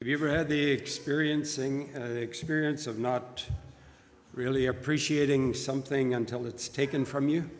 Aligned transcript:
Have 0.00 0.08
you 0.08 0.14
ever 0.14 0.30
had 0.30 0.48
the 0.48 0.70
experiencing 0.70 1.90
uh, 1.94 2.00
experience 2.00 2.86
of 2.86 2.98
not 2.98 3.44
really 4.32 4.64
appreciating 4.64 5.52
something 5.52 6.14
until 6.14 6.46
it's 6.46 6.68
taken 6.68 7.04
from 7.04 7.28
you? 7.28 7.50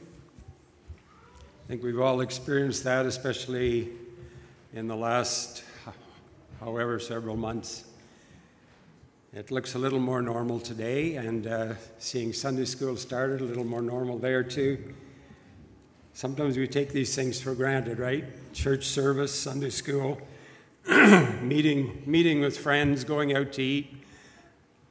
I 0.51 1.69
think 1.69 1.83
we've 1.83 2.01
all 2.01 2.23
experienced 2.23 2.83
that, 2.85 3.05
especially 3.05 3.91
in 4.73 4.89
the 4.89 4.97
last, 4.97 5.65
however, 6.61 6.99
several 6.99 7.37
months. 7.37 7.85
It 9.35 9.51
looks 9.51 9.75
a 9.75 9.79
little 9.79 10.01
more 10.01 10.23
normal 10.23 10.61
today, 10.61 11.17
and 11.17 11.47
uh, 11.47 11.75
seeing 11.99 12.33
Sunday 12.33 12.65
school 12.65 12.97
started 12.97 13.43
a 13.43 13.45
little 13.45 13.67
more 13.67 13.83
normal 13.83 14.19
there 14.19 14.43
too. 14.43 14.95
Sometimes 16.15 16.57
we 16.57 16.67
take 16.67 16.91
these 16.91 17.15
things 17.15 17.39
for 17.39 17.55
granted, 17.55 17.99
right? 17.99 18.25
Church 18.55 18.87
service, 18.87 19.39
Sunday 19.39 19.69
school 19.69 20.19
meeting, 21.43 22.03
meeting 22.07 22.41
with 22.41 22.57
friends, 22.59 23.05
going 23.05 23.35
out 23.35 23.53
to 23.55 23.63
eat, 23.63 23.95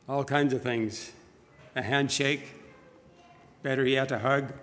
all 0.07 0.23
kinds 0.23 0.53
of 0.53 0.61
things. 0.61 1.11
A 1.75 1.81
handshake, 1.81 2.51
better 3.63 3.85
yet, 3.85 4.11
a 4.11 4.19
hug. 4.19 4.53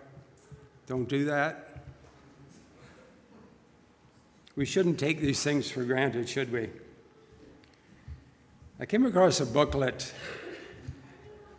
Don't 0.87 1.09
do 1.09 1.25
that. 1.27 1.85
We 4.57 4.65
shouldn't 4.65 4.99
take 4.99 5.21
these 5.21 5.43
things 5.43 5.71
for 5.71 5.85
granted, 5.85 6.29
should 6.29 6.51
we? 6.51 6.71
I 8.81 8.87
came 8.87 9.05
across 9.05 9.41
a 9.41 9.47
booklet 9.47 10.13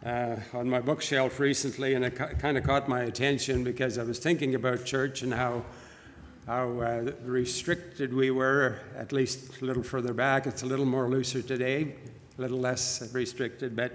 uh, 0.05 0.37
on 0.53 0.69
my 0.69 0.79
bookshelf 0.79 1.39
recently, 1.39 1.93
and 1.93 2.05
it 2.05 2.15
ca- 2.15 2.33
kind 2.39 2.57
of 2.57 2.63
caught 2.63 2.87
my 2.87 3.01
attention 3.01 3.63
because 3.63 3.97
I 3.97 4.03
was 4.03 4.19
thinking 4.19 4.55
about 4.55 4.85
church 4.85 5.21
and 5.21 5.33
how 5.33 5.63
how 6.47 6.79
uh, 6.79 7.11
restricted 7.25 8.13
we 8.13 8.31
were, 8.31 8.79
at 8.95 9.11
least 9.11 9.61
a 9.61 9.65
little 9.65 9.83
further 9.83 10.13
back. 10.13 10.47
It's 10.47 10.63
a 10.63 10.65
little 10.65 10.85
more 10.85 11.09
looser 11.09 11.41
today, 11.41 11.93
a 12.37 12.41
little 12.41 12.57
less 12.57 13.13
restricted, 13.13 13.75
but 13.75 13.91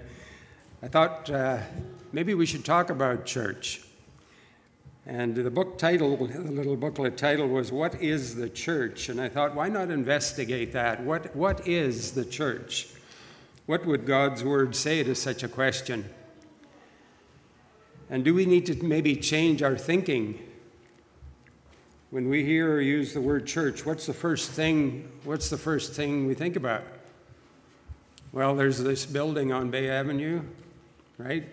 I 0.83 0.87
thought 0.87 1.31
uh, 1.31 1.57
maybe 2.11 2.35
we 2.35 2.45
should 2.45 2.63
talk 2.63 2.91
about 2.91 3.25
church. 3.25 3.81
And 5.07 5.35
the 5.35 5.49
book 5.49 5.79
title, 5.79 6.15
the 6.15 6.41
little 6.41 6.75
booklet 6.75 7.17
title 7.17 7.47
was 7.47 7.71
What 7.71 7.99
is 7.99 8.35
the 8.35 8.49
Church? 8.49 9.09
And 9.09 9.19
I 9.19 9.29
thought, 9.29 9.55
why 9.55 9.67
not 9.67 9.89
investigate 9.89 10.71
that? 10.73 11.01
What, 11.01 11.35
what 11.35 11.67
is 11.67 12.11
the 12.11 12.23
church? 12.23 12.87
What 13.65 13.83
would 13.87 14.05
God's 14.05 14.43
Word 14.43 14.75
say 14.75 15.01
to 15.03 15.15
such 15.15 15.41
a 15.41 15.47
question? 15.47 16.07
And 18.11 18.23
do 18.23 18.35
we 18.35 18.45
need 18.45 18.67
to 18.67 18.75
maybe 18.83 19.15
change 19.15 19.63
our 19.63 19.75
thinking 19.75 20.39
when 22.13 22.29
we 22.29 22.45
hear 22.45 22.75
or 22.75 22.79
use 22.79 23.11
the 23.11 23.19
word 23.19 23.47
church, 23.47 23.87
what's 23.87 24.05
the 24.05 24.13
first 24.13 24.51
thing, 24.51 25.11
what's 25.23 25.49
the 25.49 25.57
first 25.57 25.93
thing 25.93 26.27
we 26.27 26.35
think 26.35 26.55
about? 26.55 26.83
Well, 28.31 28.55
there's 28.55 28.77
this 28.77 29.03
building 29.03 29.51
on 29.51 29.71
Bay 29.71 29.89
Avenue, 29.89 30.43
right? 31.17 31.43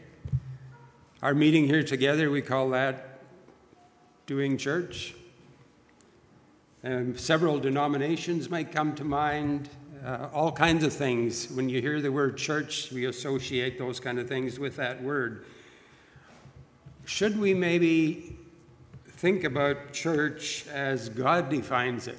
Our 1.23 1.33
meeting 1.33 1.65
here 1.65 1.83
together, 1.83 2.31
we 2.31 2.43
call 2.43 2.69
that 2.71 3.21
doing 4.27 4.59
church. 4.59 5.15
And 6.83 7.19
several 7.19 7.59
denominations 7.59 8.51
might 8.51 8.71
come 8.71 8.95
to 8.97 9.05
mind, 9.05 9.71
uh, 10.05 10.29
all 10.31 10.53
kinds 10.53 10.85
of 10.85 10.93
things. 10.93 11.51
When 11.51 11.71
you 11.71 11.81
hear 11.81 12.03
the 12.03 12.13
word 12.13 12.37
church, 12.37 12.93
we 12.93 13.07
associate 13.07 13.79
those 13.79 13.99
kind 13.99 14.19
of 14.19 14.29
things 14.29 14.59
with 14.59 14.77
that 14.77 15.03
word. 15.03 15.47
Should 17.07 17.41
we 17.41 17.55
maybe 17.55 18.30
think 19.21 19.45
about 19.45 19.93
church 19.93 20.65
as 20.73 21.11
God 21.11 21.51
defines 21.51 22.09
it 22.09 22.17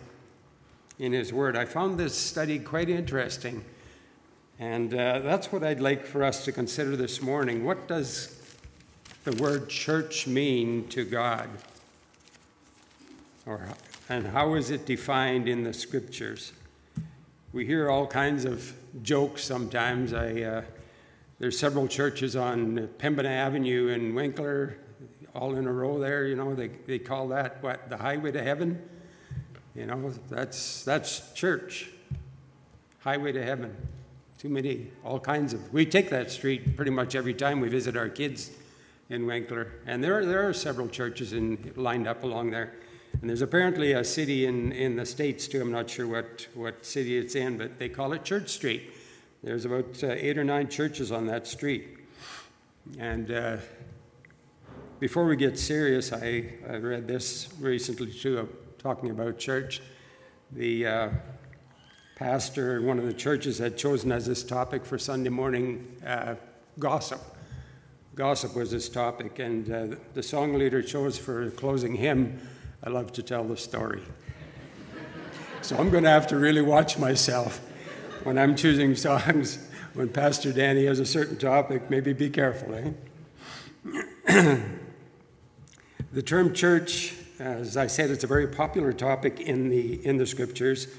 in 1.00 1.14
His 1.14 1.34
Word. 1.34 1.58
I 1.58 1.66
found 1.66 2.00
this 2.00 2.16
study 2.16 2.60
quite 2.60 2.92
interesting, 2.92 3.66
and 4.60 4.94
uh, 4.94 5.18
that's 5.18 5.52
what 5.52 5.64
I'd 5.64 5.80
like 5.80 6.06
for 6.06 6.24
us 6.24 6.46
to 6.46 6.52
consider 6.52 6.96
this 6.96 7.20
morning. 7.20 7.66
What 7.66 7.88
does 7.88 8.40
the 9.24 9.32
word 9.42 9.68
church 9.68 10.28
mean 10.28 10.88
to 10.90 11.04
God? 11.04 11.50
Or, 13.48 13.68
and 14.08 14.28
how 14.28 14.54
is 14.54 14.70
it 14.70 14.86
defined 14.86 15.50
in 15.50 15.64
the 15.64 15.74
scriptures? 15.74 16.54
We 17.52 17.66
hear 17.66 17.90
all 17.90 18.06
kinds 18.06 18.46
of 18.46 18.76
jokes 19.02 19.44
sometimes. 19.44 20.14
I, 20.14 20.42
uh, 20.44 20.62
there's 21.40 21.58
several 21.58 21.88
churches 21.88 22.36
on 22.36 22.88
Pembina 23.00 23.26
Avenue 23.26 23.88
in 23.88 24.14
Winkler 24.14 24.78
all 25.36 25.56
in 25.56 25.66
a 25.66 25.72
row 25.72 26.00
there. 26.00 26.26
You 26.26 26.36
know, 26.36 26.54
they, 26.54 26.70
they 26.88 27.00
call 27.00 27.28
that 27.30 27.62
what 27.64 27.90
the 27.90 27.98
highway 27.98 28.32
to 28.32 28.44
heaven. 28.44 28.82
You 29.76 29.86
know, 29.86 30.14
that's 30.30 30.84
that's 30.84 31.32
church. 31.34 31.90
Highway 33.00 33.32
to 33.32 33.44
heaven. 33.44 33.76
Too 34.38 34.50
many, 34.50 34.88
all 35.04 35.20
kinds 35.20 35.54
of. 35.54 35.72
We 35.74 35.86
take 35.86 36.10
that 36.10 36.32
street 36.32 36.76
pretty 36.76 36.92
much 36.92 37.16
every 37.16 37.34
time 37.34 37.60
we 37.60 37.70
visit 37.70 37.96
our 37.96 38.10
kids 38.10 38.52
in 39.10 39.26
Winkler, 39.26 39.74
and 39.86 40.04
there 40.04 40.18
are, 40.18 40.26
there 40.26 40.48
are 40.48 40.54
several 40.54 40.88
churches 40.88 41.34
in, 41.34 41.74
lined 41.76 42.08
up 42.08 42.24
along 42.24 42.52
there. 42.52 42.74
And 43.20 43.30
there's 43.30 43.42
apparently 43.42 43.92
a 43.92 44.04
city 44.04 44.46
in, 44.46 44.72
in 44.72 44.96
the 44.96 45.06
States 45.06 45.48
too. 45.48 45.62
I'm 45.62 45.72
not 45.72 45.90
sure 45.90 46.08
what, 46.08 46.48
what 46.54 46.86
city 46.86 47.18
it's 47.18 47.36
in, 47.36 47.58
but 47.58 47.78
they 47.78 47.90
call 47.90 48.14
it 48.14 48.24
Church 48.24 48.50
Street. 48.50 48.94
There's 49.44 49.66
about 49.66 50.02
uh, 50.04 50.08
eight 50.08 50.38
or 50.38 50.44
nine 50.44 50.70
churches 50.70 51.12
on 51.12 51.28
that 51.28 51.46
street. 51.46 51.98
And 52.98 53.32
uh, 53.32 53.58
before 55.02 55.26
we 55.26 55.36
get 55.36 55.58
serious, 55.58 56.14
I, 56.14 56.46
I 56.70 56.76
read 56.76 57.08
this 57.08 57.50
recently 57.60 58.12
too, 58.12 58.38
of 58.38 58.50
talking 58.78 59.10
about 59.10 59.40
church. 59.40 59.82
The 60.52 60.86
uh, 60.86 61.10
pastor 62.16 62.78
in 62.78 62.86
one 62.86 63.00
of 63.00 63.06
the 63.06 63.14
churches 63.14 63.58
had 63.58 63.76
chosen 63.80 64.12
as 64.12 64.28
his 64.28 64.44
topic 64.44 64.86
for 64.86 65.00
Sunday 65.00 65.32
morning 65.32 65.98
uh, 66.06 66.36
gossip. 66.78 67.20
Gossip 68.14 68.56
was 68.56 68.70
his 68.70 68.90
topic, 68.90 69.40
and 69.40 69.72
uh, 69.72 69.96
the 70.14 70.22
song 70.22 70.54
leader 70.54 70.84
chose 70.84 71.18
for 71.18 71.50
closing 71.50 71.96
hymn, 71.96 72.40
I 72.84 72.92
love 72.92 73.12
to 73.14 73.24
tell 73.24 73.44
the 73.44 73.58
story. 73.58 74.04
so 75.64 75.78
I'm 75.78 75.90
going 75.90 76.04
to 76.04 76.12
have 76.12 76.28
to 76.28 76.38
really 76.38 76.62
watch 76.62 77.00
myself 77.00 77.60
when 78.22 78.38
I'm 78.38 78.56
choosing 78.56 78.96
songs. 78.96 79.68
When 79.96 80.10
Pastor 80.10 80.54
Danny 80.54 80.86
has 80.86 81.00
a 81.00 81.06
certain 81.08 81.38
topic, 81.38 81.90
maybe 81.90 82.14
be 82.14 82.30
careful, 82.30 82.94
eh? 84.30 84.58
The 86.14 86.22
term 86.22 86.54
church, 86.54 87.14
as 87.40 87.78
I 87.78 87.88
said, 87.88 88.10
it's 88.10 88.26
a 88.26 88.28
very 88.28 88.46
popular 88.46 88.92
topic 88.92 89.40
in 89.40 89.70
the, 89.70 90.06
in 90.06 90.18
the 90.18 90.26
scriptures. 90.26 90.90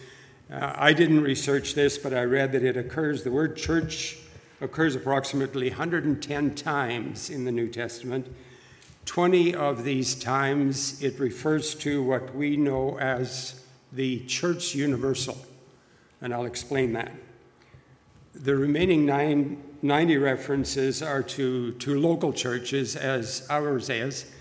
Uh, 0.50 0.72
I 0.74 0.94
didn't 0.94 1.20
research 1.20 1.74
this, 1.74 1.98
but 1.98 2.14
I 2.14 2.22
read 2.22 2.52
that 2.52 2.62
it 2.62 2.78
occurs, 2.78 3.22
the 3.22 3.30
word 3.30 3.54
church 3.54 4.16
occurs 4.62 4.94
approximately 4.96 5.68
110 5.68 6.54
times 6.54 7.28
in 7.28 7.44
the 7.44 7.52
New 7.52 7.68
Testament. 7.68 8.26
20 9.04 9.54
of 9.54 9.84
these 9.84 10.14
times 10.14 11.02
it 11.02 11.18
refers 11.18 11.74
to 11.74 12.02
what 12.02 12.34
we 12.34 12.56
know 12.56 12.98
as 12.98 13.62
the 13.92 14.20
church 14.20 14.74
universal, 14.74 15.36
and 16.22 16.32
I'll 16.32 16.46
explain 16.46 16.94
that. 16.94 17.12
The 18.34 18.56
remaining 18.56 19.04
nine, 19.04 19.62
90 19.82 20.16
references 20.16 21.02
are 21.02 21.22
to, 21.22 21.72
to 21.72 22.00
local 22.00 22.32
churches, 22.32 22.96
as 22.96 23.46
ours 23.50 23.90
is 23.90 24.32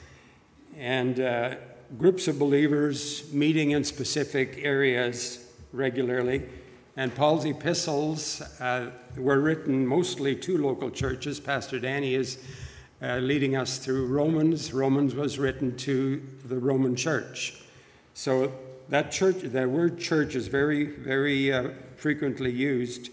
and 0.78 1.20
uh, 1.20 1.56
groups 1.98 2.28
of 2.28 2.40
believers 2.40 3.32
meeting 3.34 3.72
in 3.72 3.84
specific 3.84 4.60
areas 4.64 5.46
regularly. 5.74 6.44
And 6.98 7.14
Paul's 7.14 7.46
epistles 7.46 8.42
uh, 8.60 8.92
were 9.18 9.40
written 9.40 9.86
mostly 9.88 10.36
to 10.36 10.58
local 10.58 10.90
churches. 10.90 11.40
Pastor 11.40 11.80
Danny 11.80 12.16
is 12.16 12.38
uh, 13.02 13.18
leading 13.18 13.56
us 13.56 13.78
through 13.78 14.08
Romans. 14.08 14.74
Romans 14.74 15.16
was 15.16 15.40
written 15.40 15.76
to 15.78 16.22
the 16.46 16.60
Roman 16.60 16.96
church. 16.96 17.62
So 18.14 18.52
that 18.90 19.12
church, 19.12 19.38
that 19.42 19.70
word 19.70 20.00
church 20.00 20.36
is 20.36 20.48
very, 20.48 20.86
very 20.86 21.52
uh, 21.52 21.70
frequently 21.96 22.52
used. 22.52 23.10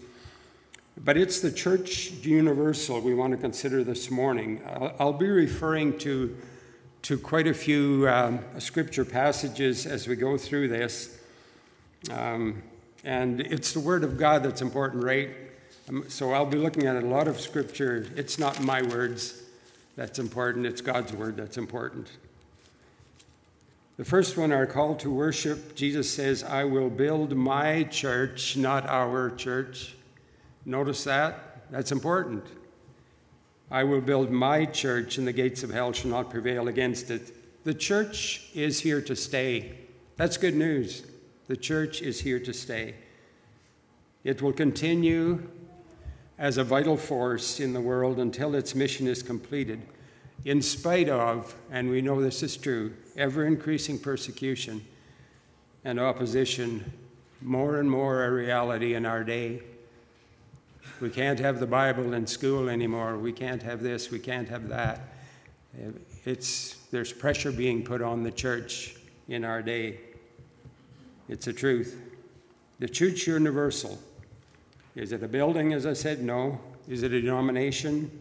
But 0.97 1.15
it's 1.15 1.39
the 1.39 1.51
church 1.51 2.11
universal 2.21 2.99
we 2.99 3.15
want 3.15 3.31
to 3.31 3.37
consider 3.37 3.83
this 3.85 4.11
morning. 4.11 4.61
I'll, 4.67 4.95
I'll 4.99 5.13
be 5.13 5.29
referring 5.29 5.97
to 5.99 6.35
to 7.03 7.17
quite 7.17 7.47
a 7.47 7.53
few 7.53 8.07
um, 8.09 8.39
scripture 8.59 9.05
passages 9.05 9.85
as 9.85 10.07
we 10.07 10.15
go 10.15 10.37
through 10.37 10.67
this. 10.67 11.19
Um, 12.11 12.61
and 13.03 13.41
it's 13.41 13.73
the 13.73 13.79
Word 13.79 14.03
of 14.03 14.17
God 14.17 14.43
that's 14.43 14.61
important, 14.61 15.03
right? 15.03 15.29
Um, 15.87 16.05
so 16.07 16.33
I'll 16.33 16.45
be 16.45 16.57
looking 16.57 16.85
at 16.85 16.95
a 16.95 17.05
lot 17.05 17.27
of 17.27 17.39
scripture. 17.39 18.07
It's 18.15 18.37
not 18.37 18.61
my 18.61 18.81
words 18.81 19.43
that's 19.95 20.19
important, 20.19 20.65
it's 20.65 20.81
God's 20.81 21.13
Word 21.13 21.37
that's 21.37 21.57
important. 21.57 22.09
The 23.97 24.05
first 24.05 24.37
one, 24.37 24.53
our 24.53 24.65
call 24.65 24.95
to 24.95 25.11
worship, 25.11 25.75
Jesus 25.75 26.09
says, 26.09 26.41
I 26.41 26.63
will 26.63 26.89
build 26.89 27.35
my 27.35 27.83
church, 27.83 28.55
not 28.55 28.87
our 28.87 29.29
church. 29.31 29.95
Notice 30.65 31.03
that? 31.03 31.69
That's 31.69 31.91
important. 31.91 32.45
I 33.71 33.83
will 33.83 34.01
build 34.01 34.31
my 34.31 34.65
church, 34.65 35.17
and 35.17 35.27
the 35.27 35.33
gates 35.33 35.63
of 35.63 35.69
hell 35.69 35.93
shall 35.93 36.11
not 36.11 36.29
prevail 36.29 36.67
against 36.67 37.11
it. 37.11 37.63
The 37.63 37.73
church 37.73 38.49
is 38.55 38.79
here 38.79 39.01
to 39.01 39.15
stay. 39.15 39.77
That's 40.17 40.37
good 40.37 40.55
news. 40.55 41.03
The 41.47 41.57
church 41.57 42.01
is 42.01 42.19
here 42.19 42.39
to 42.39 42.53
stay. 42.53 42.95
It 44.23 44.41
will 44.41 44.53
continue 44.53 45.47
as 46.37 46.57
a 46.57 46.63
vital 46.63 46.97
force 46.97 47.59
in 47.59 47.73
the 47.73 47.81
world 47.81 48.17
until 48.17 48.55
its 48.55 48.73
mission 48.73 49.07
is 49.07 49.21
completed, 49.21 49.81
in 50.45 50.61
spite 50.61 51.09
of, 51.09 51.53
and 51.69 51.89
we 51.89 52.01
know 52.01 52.21
this 52.21 52.41
is 52.41 52.55
true, 52.55 52.93
ever 53.17 53.45
increasing 53.45 53.99
persecution 53.99 54.85
and 55.83 55.99
opposition, 55.99 56.91
more 57.41 57.79
and 57.79 57.89
more 57.89 58.25
a 58.25 58.31
reality 58.31 58.95
in 58.95 59.05
our 59.05 59.23
day. 59.23 59.61
We 61.01 61.09
can't 61.09 61.39
have 61.39 61.59
the 61.59 61.67
Bible 61.67 62.13
in 62.13 62.27
school 62.27 62.69
anymore. 62.69 63.17
We 63.17 63.31
can't 63.31 63.63
have 63.63 63.81
this. 63.81 64.11
We 64.11 64.19
can't 64.19 64.49
have 64.49 64.67
that. 64.67 65.01
It's, 66.25 66.75
there's 66.91 67.13
pressure 67.13 67.51
being 67.51 67.83
put 67.83 68.01
on 68.01 68.23
the 68.23 68.31
church 68.31 68.95
in 69.29 69.45
our 69.45 69.61
day. 69.61 69.99
It's 71.29 71.47
a 71.47 71.53
truth. 71.53 71.97
The 72.79 72.89
church 72.89 73.27
universal. 73.27 73.97
Is 74.95 75.11
it 75.13 75.23
a 75.23 75.27
building, 75.27 75.73
as 75.73 75.85
I 75.85 75.93
said? 75.93 76.21
No. 76.21 76.59
Is 76.89 77.03
it 77.03 77.13
a 77.13 77.21
denomination? 77.21 78.11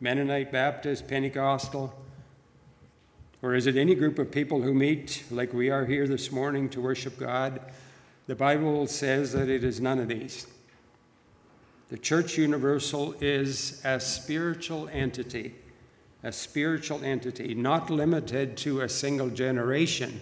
Mennonite, 0.00 0.52
Baptist, 0.52 1.08
Pentecostal? 1.08 1.92
Or 3.42 3.54
is 3.54 3.66
it 3.66 3.76
any 3.76 3.94
group 3.94 4.18
of 4.18 4.30
people 4.30 4.60
who 4.60 4.74
meet 4.74 5.24
like 5.30 5.52
we 5.52 5.70
are 5.70 5.86
here 5.86 6.06
this 6.06 6.30
morning 6.30 6.68
to 6.70 6.80
worship 6.80 7.18
God? 7.18 7.60
The 8.26 8.36
Bible 8.36 8.86
says 8.86 9.32
that 9.32 9.48
it 9.48 9.64
is 9.64 9.80
none 9.80 9.98
of 9.98 10.08
these. 10.08 10.46
The 11.90 11.98
church 11.98 12.38
universal 12.38 13.16
is 13.20 13.80
a 13.84 13.98
spiritual 13.98 14.88
entity, 14.92 15.56
a 16.22 16.30
spiritual 16.30 17.02
entity, 17.02 17.52
not 17.52 17.90
limited 17.90 18.56
to 18.58 18.82
a 18.82 18.88
single 18.88 19.28
generation 19.28 20.20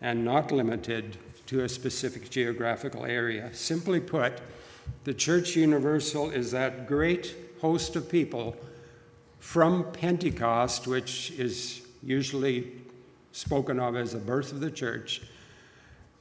and 0.00 0.24
not 0.24 0.50
limited 0.50 1.18
to 1.44 1.64
a 1.64 1.68
specific 1.68 2.30
geographical 2.30 3.04
area. 3.04 3.50
Simply 3.52 4.00
put, 4.00 4.40
the 5.04 5.12
church 5.12 5.56
universal 5.56 6.30
is 6.30 6.50
that 6.52 6.86
great 6.86 7.36
host 7.60 7.96
of 7.96 8.08
people 8.08 8.56
from 9.40 9.84
Pentecost, 9.92 10.86
which 10.86 11.32
is 11.32 11.82
usually 12.02 12.72
spoken 13.32 13.78
of 13.78 13.94
as 13.94 14.12
the 14.12 14.18
birth 14.18 14.52
of 14.52 14.60
the 14.60 14.70
church, 14.70 15.20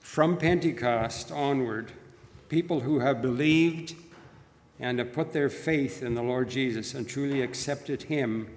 from 0.01 0.37
Pentecost 0.37 1.31
onward 1.31 1.93
people 2.49 2.79
who 2.79 2.99
have 2.99 3.21
believed 3.21 3.95
and 4.79 4.97
have 4.99 5.13
put 5.13 5.31
their 5.31 5.49
faith 5.49 6.01
in 6.01 6.15
the 6.15 6.23
Lord 6.23 6.49
Jesus 6.49 6.93
and 6.93 7.07
truly 7.07 7.41
accepted 7.41 8.03
Him 8.03 8.47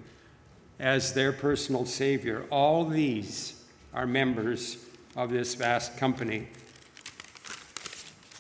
as 0.78 1.12
their 1.12 1.32
personal 1.32 1.84
Savior. 1.84 2.44
All 2.50 2.84
these 2.84 3.62
are 3.92 4.06
members 4.06 4.78
of 5.14 5.30
this 5.30 5.54
vast 5.54 5.96
company. 5.98 6.48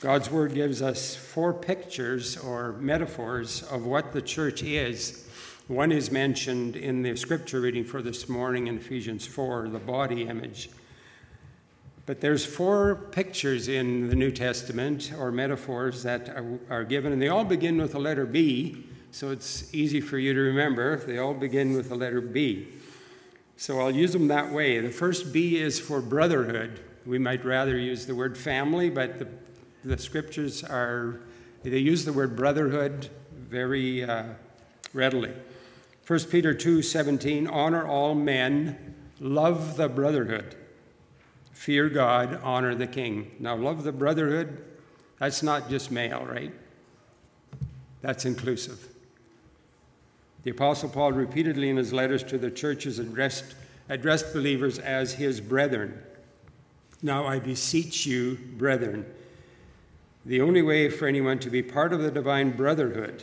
God's 0.00 0.30
Word 0.30 0.54
gives 0.54 0.82
us 0.82 1.14
four 1.14 1.52
pictures 1.52 2.36
or 2.36 2.72
metaphors 2.72 3.62
of 3.64 3.86
what 3.86 4.12
the 4.12 4.22
church 4.22 4.62
is. 4.62 5.28
One 5.68 5.92
is 5.92 6.10
mentioned 6.10 6.76
in 6.76 7.02
the 7.02 7.14
scripture 7.14 7.60
reading 7.60 7.84
for 7.84 8.02
this 8.02 8.28
morning 8.28 8.66
in 8.66 8.78
Ephesians 8.78 9.26
4, 9.26 9.68
the 9.68 9.78
body 9.78 10.22
image. 10.22 10.70
But 12.12 12.20
there's 12.20 12.44
four 12.44 12.96
pictures 13.10 13.68
in 13.68 14.10
the 14.10 14.14
New 14.14 14.30
Testament 14.30 15.14
or 15.18 15.32
metaphors 15.32 16.02
that 16.02 16.28
are, 16.28 16.58
are, 16.68 16.84
given, 16.84 17.10
and 17.10 17.22
they 17.22 17.28
all 17.28 17.42
begin 17.42 17.80
with 17.80 17.92
the 17.92 17.98
letter 17.98 18.26
B, 18.26 18.84
so 19.12 19.30
it's 19.30 19.72
easy 19.74 20.02
for 20.02 20.18
you 20.18 20.34
to 20.34 20.40
remember. 20.40 20.96
They 20.96 21.16
all 21.16 21.32
begin 21.32 21.72
with 21.72 21.88
the 21.88 21.94
letter 21.94 22.20
B. 22.20 22.68
So 23.56 23.80
I'll 23.80 23.90
use 23.90 24.12
them 24.12 24.28
that 24.28 24.52
way. 24.52 24.78
The 24.80 24.90
first 24.90 25.32
B 25.32 25.56
is 25.56 25.80
for 25.80 26.02
brotherhood. 26.02 26.80
We 27.06 27.18
might 27.18 27.46
rather 27.46 27.78
use 27.78 28.04
the 28.04 28.14
word 28.14 28.36
family, 28.36 28.90
but 28.90 29.18
the, 29.18 29.28
the 29.82 29.96
scriptures 29.96 30.62
are, 30.62 31.18
they 31.62 31.78
use 31.78 32.04
the 32.04 32.12
word 32.12 32.36
brotherhood 32.36 33.08
very 33.32 34.04
uh, 34.04 34.24
readily. 34.92 35.32
1 36.06 36.20
Peter 36.24 36.52
2 36.52 36.82
17, 36.82 37.46
honor 37.46 37.86
all 37.86 38.14
men, 38.14 38.96
love 39.18 39.78
the 39.78 39.88
brotherhood. 39.88 40.56
Fear 41.62 41.90
God, 41.90 42.40
honor 42.42 42.74
the 42.74 42.88
king. 42.88 43.30
Now, 43.38 43.54
love 43.54 43.84
the 43.84 43.92
brotherhood, 43.92 44.64
that's 45.20 45.44
not 45.44 45.70
just 45.70 45.92
male, 45.92 46.26
right? 46.28 46.52
That's 48.00 48.24
inclusive. 48.24 48.88
The 50.42 50.50
Apostle 50.50 50.88
Paul 50.88 51.12
repeatedly 51.12 51.70
in 51.70 51.76
his 51.76 51.92
letters 51.92 52.24
to 52.24 52.36
the 52.36 52.50
churches 52.50 52.98
addressed, 52.98 53.54
addressed 53.88 54.32
believers 54.32 54.80
as 54.80 55.12
his 55.12 55.40
brethren. 55.40 56.02
Now 57.00 57.28
I 57.28 57.38
beseech 57.38 58.06
you, 58.06 58.40
brethren. 58.56 59.06
The 60.26 60.40
only 60.40 60.62
way 60.62 60.90
for 60.90 61.06
anyone 61.06 61.38
to 61.38 61.48
be 61.48 61.62
part 61.62 61.92
of 61.92 62.00
the 62.00 62.10
divine 62.10 62.56
brotherhood, 62.56 63.22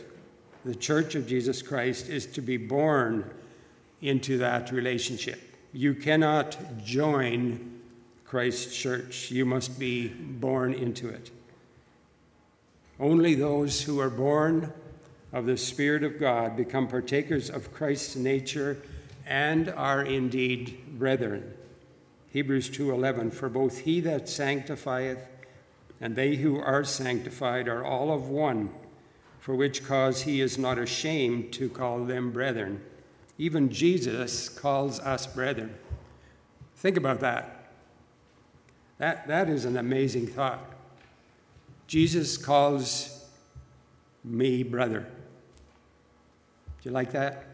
the 0.64 0.74
church 0.74 1.14
of 1.14 1.26
Jesus 1.26 1.60
Christ, 1.60 2.08
is 2.08 2.24
to 2.28 2.40
be 2.40 2.56
born 2.56 3.30
into 4.00 4.38
that 4.38 4.72
relationship. 4.72 5.58
You 5.74 5.92
cannot 5.92 6.56
join 6.82 7.79
Christ's 8.30 8.76
church. 8.76 9.32
You 9.32 9.44
must 9.44 9.76
be 9.76 10.06
born 10.06 10.72
into 10.72 11.08
it. 11.08 11.32
Only 13.00 13.34
those 13.34 13.82
who 13.82 13.98
are 13.98 14.08
born 14.08 14.72
of 15.32 15.46
the 15.46 15.56
Spirit 15.56 16.04
of 16.04 16.20
God 16.20 16.56
become 16.56 16.86
partakers 16.86 17.50
of 17.50 17.74
Christ's 17.74 18.14
nature 18.14 18.80
and 19.26 19.68
are 19.70 20.04
indeed 20.04 20.96
brethren. 20.96 21.54
Hebrews 22.28 22.70
2:11 22.70 23.32
For 23.32 23.48
both 23.48 23.78
he 23.78 23.98
that 24.02 24.28
sanctifieth 24.28 25.26
and 26.00 26.14
they 26.14 26.36
who 26.36 26.56
are 26.56 26.84
sanctified 26.84 27.66
are 27.66 27.84
all 27.84 28.12
of 28.12 28.28
one, 28.28 28.70
for 29.40 29.56
which 29.56 29.84
cause 29.84 30.22
he 30.22 30.40
is 30.40 30.56
not 30.56 30.78
ashamed 30.78 31.52
to 31.54 31.68
call 31.68 32.04
them 32.04 32.30
brethren. 32.30 32.80
Even 33.38 33.70
Jesus 33.70 34.48
calls 34.48 35.00
us 35.00 35.26
brethren. 35.26 35.74
Think 36.76 36.96
about 36.96 37.18
that. 37.18 37.59
That, 39.00 39.26
that 39.28 39.48
is 39.48 39.64
an 39.64 39.78
amazing 39.78 40.26
thought. 40.26 40.62
Jesus 41.86 42.36
calls 42.36 43.24
me 44.22 44.62
brother. 44.62 45.00
Do 45.00 46.88
you 46.88 46.90
like 46.90 47.10
that? 47.12 47.46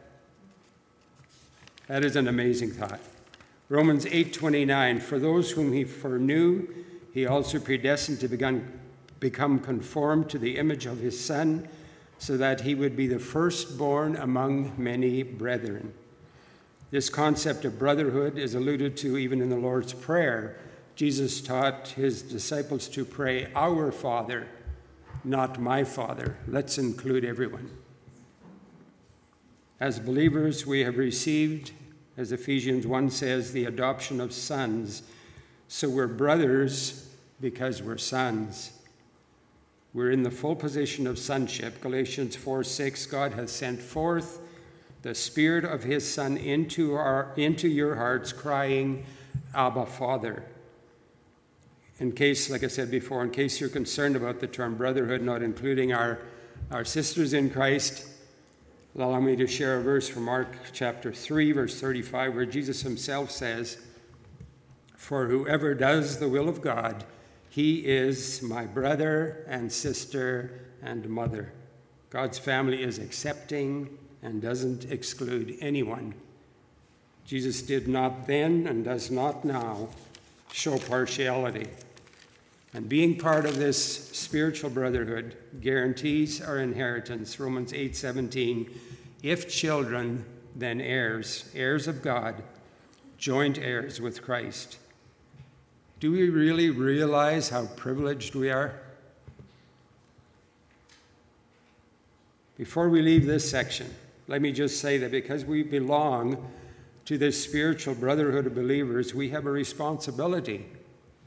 That 1.86 2.04
is 2.04 2.16
an 2.16 2.26
amazing 2.26 2.72
thought. 2.72 2.98
Romans 3.68 4.06
8:29 4.06 5.00
For 5.00 5.20
those 5.20 5.52
whom 5.52 5.72
he 5.72 5.84
foreknew 5.84 6.66
he 7.14 7.26
also 7.26 7.60
predestined 7.60 8.18
to 8.20 8.28
become 9.20 9.60
conformed 9.60 10.28
to 10.30 10.40
the 10.40 10.58
image 10.58 10.84
of 10.84 10.98
his 10.98 11.18
son 11.18 11.68
so 12.18 12.36
that 12.36 12.62
he 12.62 12.74
would 12.74 12.96
be 12.96 13.06
the 13.06 13.20
firstborn 13.20 14.16
among 14.16 14.72
many 14.76 15.22
brethren. 15.22 15.94
This 16.90 17.08
concept 17.08 17.64
of 17.64 17.78
brotherhood 17.78 18.36
is 18.36 18.56
alluded 18.56 18.96
to 18.98 19.16
even 19.16 19.40
in 19.40 19.48
the 19.48 19.56
Lord's 19.56 19.92
prayer 19.92 20.56
Jesus 20.96 21.42
taught 21.42 21.88
his 21.88 22.22
disciples 22.22 22.88
to 22.88 23.04
pray, 23.04 23.52
Our 23.54 23.92
Father, 23.92 24.48
not 25.24 25.60
my 25.60 25.84
Father. 25.84 26.38
Let's 26.48 26.78
include 26.78 27.22
everyone. 27.22 27.70
As 29.78 29.98
believers, 29.98 30.66
we 30.66 30.80
have 30.80 30.96
received, 30.96 31.72
as 32.16 32.32
Ephesians 32.32 32.86
1 32.86 33.10
says, 33.10 33.52
the 33.52 33.66
adoption 33.66 34.22
of 34.22 34.32
sons. 34.32 35.02
So 35.68 35.90
we're 35.90 36.06
brothers 36.06 37.10
because 37.42 37.82
we're 37.82 37.98
sons. 37.98 38.72
We're 39.92 40.12
in 40.12 40.22
the 40.22 40.30
full 40.30 40.56
position 40.56 41.06
of 41.06 41.18
sonship. 41.18 41.82
Galatians 41.82 42.36
4 42.36 42.64
6, 42.64 43.04
God 43.04 43.34
has 43.34 43.52
sent 43.52 43.82
forth 43.82 44.40
the 45.02 45.14
Spirit 45.14 45.66
of 45.66 45.82
His 45.82 46.10
Son 46.10 46.38
into, 46.38 46.94
our, 46.94 47.34
into 47.36 47.68
your 47.68 47.96
hearts, 47.96 48.32
crying, 48.32 49.04
Abba, 49.54 49.84
Father 49.84 50.42
in 51.98 52.12
case, 52.12 52.50
like 52.50 52.62
I 52.62 52.68
said 52.68 52.90
before, 52.90 53.22
in 53.22 53.30
case 53.30 53.60
you're 53.60 53.70
concerned 53.70 54.16
about 54.16 54.40
the 54.40 54.46
term 54.46 54.76
brotherhood 54.76 55.22
not 55.22 55.42
including 55.42 55.92
our, 55.92 56.18
our 56.70 56.84
sisters 56.84 57.32
in 57.32 57.48
Christ, 57.48 58.06
allow 58.94 59.18
me 59.20 59.34
to 59.36 59.46
share 59.46 59.78
a 59.78 59.82
verse 59.82 60.08
from 60.08 60.24
Mark 60.24 60.54
chapter 60.72 61.12
3, 61.12 61.52
verse 61.52 61.80
35, 61.80 62.34
where 62.34 62.44
Jesus 62.44 62.82
himself 62.82 63.30
says, 63.30 63.78
For 64.94 65.26
whoever 65.26 65.74
does 65.74 66.18
the 66.18 66.28
will 66.28 66.48
of 66.48 66.60
God, 66.60 67.04
he 67.48 67.86
is 67.86 68.42
my 68.42 68.66
brother 68.66 69.46
and 69.48 69.72
sister 69.72 70.60
and 70.82 71.08
mother. 71.08 71.52
God's 72.10 72.38
family 72.38 72.82
is 72.82 72.98
accepting 72.98 73.96
and 74.22 74.42
doesn't 74.42 74.90
exclude 74.90 75.56
anyone. 75.62 76.14
Jesus 77.24 77.62
did 77.62 77.88
not 77.88 78.26
then 78.26 78.66
and 78.66 78.84
does 78.84 79.10
not 79.10 79.44
now 79.44 79.88
show 80.52 80.78
partiality. 80.78 81.66
And 82.76 82.90
being 82.90 83.16
part 83.16 83.46
of 83.46 83.56
this 83.56 84.10
spiritual 84.10 84.68
brotherhood 84.68 85.34
guarantees 85.62 86.42
our 86.42 86.58
inheritance. 86.58 87.40
Romans 87.40 87.72
8:17, 87.72 88.68
if 89.22 89.48
children, 89.48 90.26
then 90.54 90.82
heirs, 90.82 91.46
heirs 91.54 91.88
of 91.88 92.02
God, 92.02 92.42
joint 93.16 93.56
heirs 93.58 93.98
with 93.98 94.20
Christ. 94.20 94.76
Do 96.00 96.12
we 96.12 96.28
really 96.28 96.68
realize 96.68 97.48
how 97.48 97.64
privileged 97.64 98.34
we 98.34 98.50
are? 98.50 98.78
Before 102.58 102.90
we 102.90 103.00
leave 103.00 103.24
this 103.24 103.50
section, 103.50 103.86
let 104.28 104.42
me 104.42 104.52
just 104.52 104.82
say 104.82 104.98
that 104.98 105.10
because 105.10 105.46
we 105.46 105.62
belong 105.62 106.52
to 107.06 107.16
this 107.16 107.42
spiritual 107.42 107.94
brotherhood 107.94 108.46
of 108.46 108.54
believers, 108.54 109.14
we 109.14 109.30
have 109.30 109.46
a 109.46 109.50
responsibility 109.50 110.66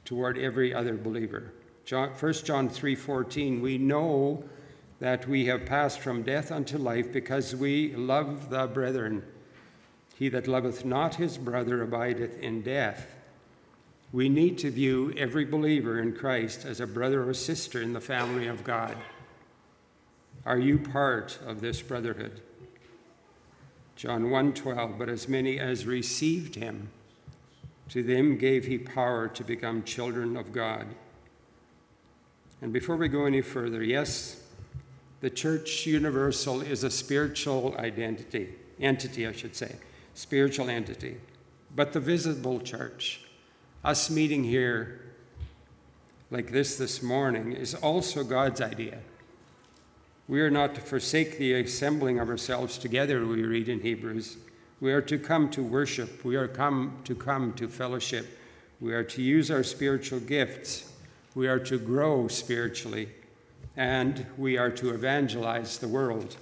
toward 0.09 0.39
every 0.39 0.73
other 0.73 0.97
believer. 0.97 1.53
John, 1.85 2.09
1 2.09 2.33
John 2.43 2.67
3:14, 2.67 3.61
we 3.61 3.77
know 3.77 4.43
that 4.99 5.27
we 5.27 5.45
have 5.45 5.67
passed 5.67 5.99
from 5.99 6.23
death 6.23 6.51
unto 6.51 6.79
life 6.79 7.13
because 7.13 7.55
we 7.55 7.95
love 7.95 8.49
the 8.49 8.65
brethren. 8.65 9.21
He 10.17 10.27
that 10.29 10.47
loveth 10.47 10.83
not 10.83 11.15
his 11.15 11.37
brother 11.37 11.83
abideth 11.83 12.39
in 12.39 12.63
death. 12.63 13.15
We 14.11 14.29
need 14.29 14.57
to 14.57 14.71
view 14.71 15.13
every 15.15 15.45
believer 15.45 15.99
in 15.99 16.13
Christ 16.13 16.65
as 16.65 16.79
a 16.79 16.87
brother 16.87 17.29
or 17.29 17.35
sister 17.35 17.79
in 17.79 17.93
the 17.93 18.01
family 18.01 18.47
of 18.47 18.63
God. 18.63 18.97
Are 20.43 20.57
you 20.57 20.79
part 20.79 21.37
of 21.45 21.61
this 21.61 21.83
brotherhood? 21.83 22.41
John 23.95 24.31
1:12 24.31 24.97
But 24.97 25.07
as 25.07 25.27
many 25.27 25.59
as 25.59 25.85
received 25.85 26.55
him 26.55 26.89
to 27.89 28.03
them 28.03 28.37
gave 28.37 28.65
he 28.65 28.77
power 28.77 29.27
to 29.27 29.43
become 29.43 29.83
children 29.83 30.37
of 30.37 30.53
God. 30.53 30.87
And 32.61 32.71
before 32.71 32.95
we 32.95 33.07
go 33.07 33.25
any 33.25 33.41
further, 33.41 33.83
yes, 33.83 34.41
the 35.21 35.29
church 35.29 35.85
universal 35.85 36.61
is 36.61 36.83
a 36.83 36.91
spiritual 36.91 37.75
identity, 37.77 38.53
entity, 38.79 39.27
I 39.27 39.31
should 39.31 39.55
say, 39.55 39.75
spiritual 40.13 40.69
entity. 40.69 41.17
But 41.75 41.93
the 41.93 41.99
visible 41.99 42.59
church, 42.59 43.21
us 43.83 44.09
meeting 44.09 44.43
here 44.43 45.01
like 46.31 46.51
this 46.51 46.77
this 46.77 47.01
morning, 47.01 47.53
is 47.53 47.73
also 47.75 48.23
God's 48.23 48.61
idea. 48.61 48.99
We 50.27 50.41
are 50.41 50.51
not 50.51 50.75
to 50.75 50.81
forsake 50.81 51.39
the 51.39 51.53
assembling 51.53 52.19
of 52.19 52.29
ourselves 52.29 52.77
together, 52.77 53.25
we 53.25 53.43
read 53.43 53.67
in 53.67 53.79
Hebrews. 53.79 54.37
We 54.81 54.93
are 54.93 55.01
to 55.01 55.17
come 55.17 55.49
to 55.51 55.61
worship. 55.61 56.23
We 56.23 56.37
are 56.37 56.47
come 56.47 56.99
to 57.03 57.13
come 57.13 57.53
to 57.53 57.67
fellowship. 57.67 58.39
We 58.79 58.93
are 58.93 59.03
to 59.03 59.21
use 59.21 59.51
our 59.51 59.63
spiritual 59.63 60.21
gifts. 60.21 60.89
We 61.35 61.49
are 61.49 61.59
to 61.59 61.77
grow 61.77 62.29
spiritually. 62.29 63.09
And 63.75 64.25
we 64.37 64.57
are 64.57 64.69
to 64.71 64.93
evangelize 64.93 65.79
the 65.79 65.87
world. 65.89 66.37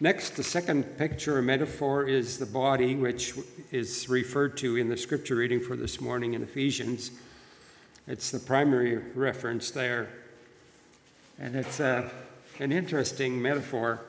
Next, 0.00 0.36
the 0.36 0.44
second 0.44 0.98
picture 0.98 1.38
or 1.38 1.42
metaphor 1.42 2.08
is 2.08 2.38
the 2.38 2.46
body, 2.46 2.94
which 2.94 3.34
is 3.72 4.08
referred 4.08 4.56
to 4.58 4.76
in 4.76 4.88
the 4.88 4.96
scripture 4.96 5.36
reading 5.36 5.60
for 5.60 5.76
this 5.76 6.00
morning 6.00 6.34
in 6.34 6.42
Ephesians. 6.42 7.10
It's 8.06 8.30
the 8.30 8.38
primary 8.38 8.98
reference 9.14 9.70
there. 9.70 10.10
And 11.40 11.56
it's 11.56 11.80
a, 11.80 12.10
an 12.60 12.70
interesting 12.70 13.40
metaphor. 13.40 14.00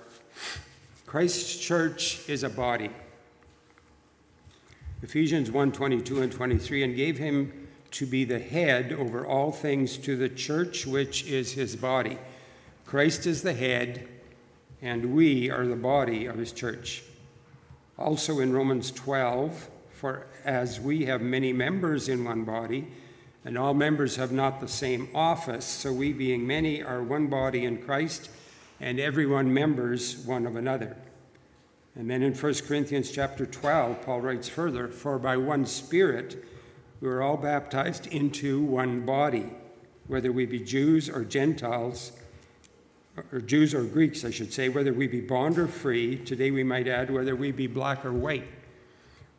Christ's 1.06 1.58
church 1.58 2.28
is 2.28 2.44
a 2.44 2.50
body. 2.50 2.90
Ephesians 5.04 5.52
1 5.52 5.72
22 5.72 6.22
and 6.22 6.32
23, 6.32 6.84
and 6.84 6.96
gave 6.96 7.18
him 7.18 7.68
to 7.92 8.06
be 8.06 8.26
the 8.26 8.40
head 8.40 8.92
over 8.92 9.26
all 9.26 9.52
things 9.52 9.98
to 9.98 10.18
the 10.18 10.28
church, 10.28 10.86
which 10.86 11.26
is 11.28 11.54
his 11.54 11.76
body. 11.76 12.18
Christ 12.86 13.26
is 13.26 13.42
the 13.42 13.54
head, 13.54 14.08
and 14.82 15.14
we 15.14 15.50
are 15.50 15.66
the 15.66 15.76
body 15.76 16.26
of 16.26 16.38
his 16.38 16.52
church. 16.52 17.04
Also 17.98 18.40
in 18.40 18.52
Romans 18.52 18.92
12, 18.92 19.70
for 19.92 20.28
as 20.44 20.80
we 20.80 21.06
have 21.06 21.22
many 21.22 21.54
members 21.54 22.10
in 22.10 22.26
one 22.26 22.44
body, 22.44 22.88
and 23.46 23.58
all 23.58 23.74
members 23.74 24.16
have 24.16 24.32
not 24.32 24.60
the 24.60 24.68
same 24.68 25.08
office, 25.14 25.66
so 25.66 25.94
we, 25.94 26.12
being 26.12 26.46
many, 26.46 26.82
are 26.82 27.04
one 27.04 27.28
body 27.28 27.64
in 27.64 27.78
Christ, 27.78 28.30
and 28.80 29.00
everyone 29.00 29.54
members 29.54 30.18
one 30.26 30.46
of 30.46 30.56
another. 30.56 30.96
And 31.96 32.10
then 32.10 32.22
in 32.22 32.34
1 32.34 32.54
Corinthians 32.68 33.10
chapter 33.10 33.46
12, 33.46 34.02
Paul 34.02 34.22
writes 34.22 34.50
further, 34.50 34.90
For 34.90 35.18
by 35.18 35.38
one 35.38 35.66
Spirit 35.66 36.44
we 37.00 37.08
are 37.08 37.22
all 37.22 37.38
baptized 37.38 38.08
into 38.08 38.62
one 38.62 39.06
body, 39.06 39.50
whether 40.08 40.32
we 40.32 40.46
be 40.46 40.60
Jews 40.60 41.10
or 41.10 41.24
Gentiles, 41.24 42.12
or 43.32 43.40
Jews 43.40 43.74
or 43.74 43.84
Greeks, 43.84 44.26
I 44.26 44.32
should 44.32 44.52
say, 44.52 44.68
whether 44.68 44.94
we 44.94 45.08
be 45.08 45.22
bond 45.22 45.58
or 45.58 45.68
free, 45.68 46.18
today 46.18 46.52
we 46.52 46.64
might 46.64 46.88
add, 46.88 47.10
whether 47.10 47.36
we 47.36 47.52
be 47.52 47.68
black 47.68 48.04
or 48.06 48.12
white. 48.12 48.48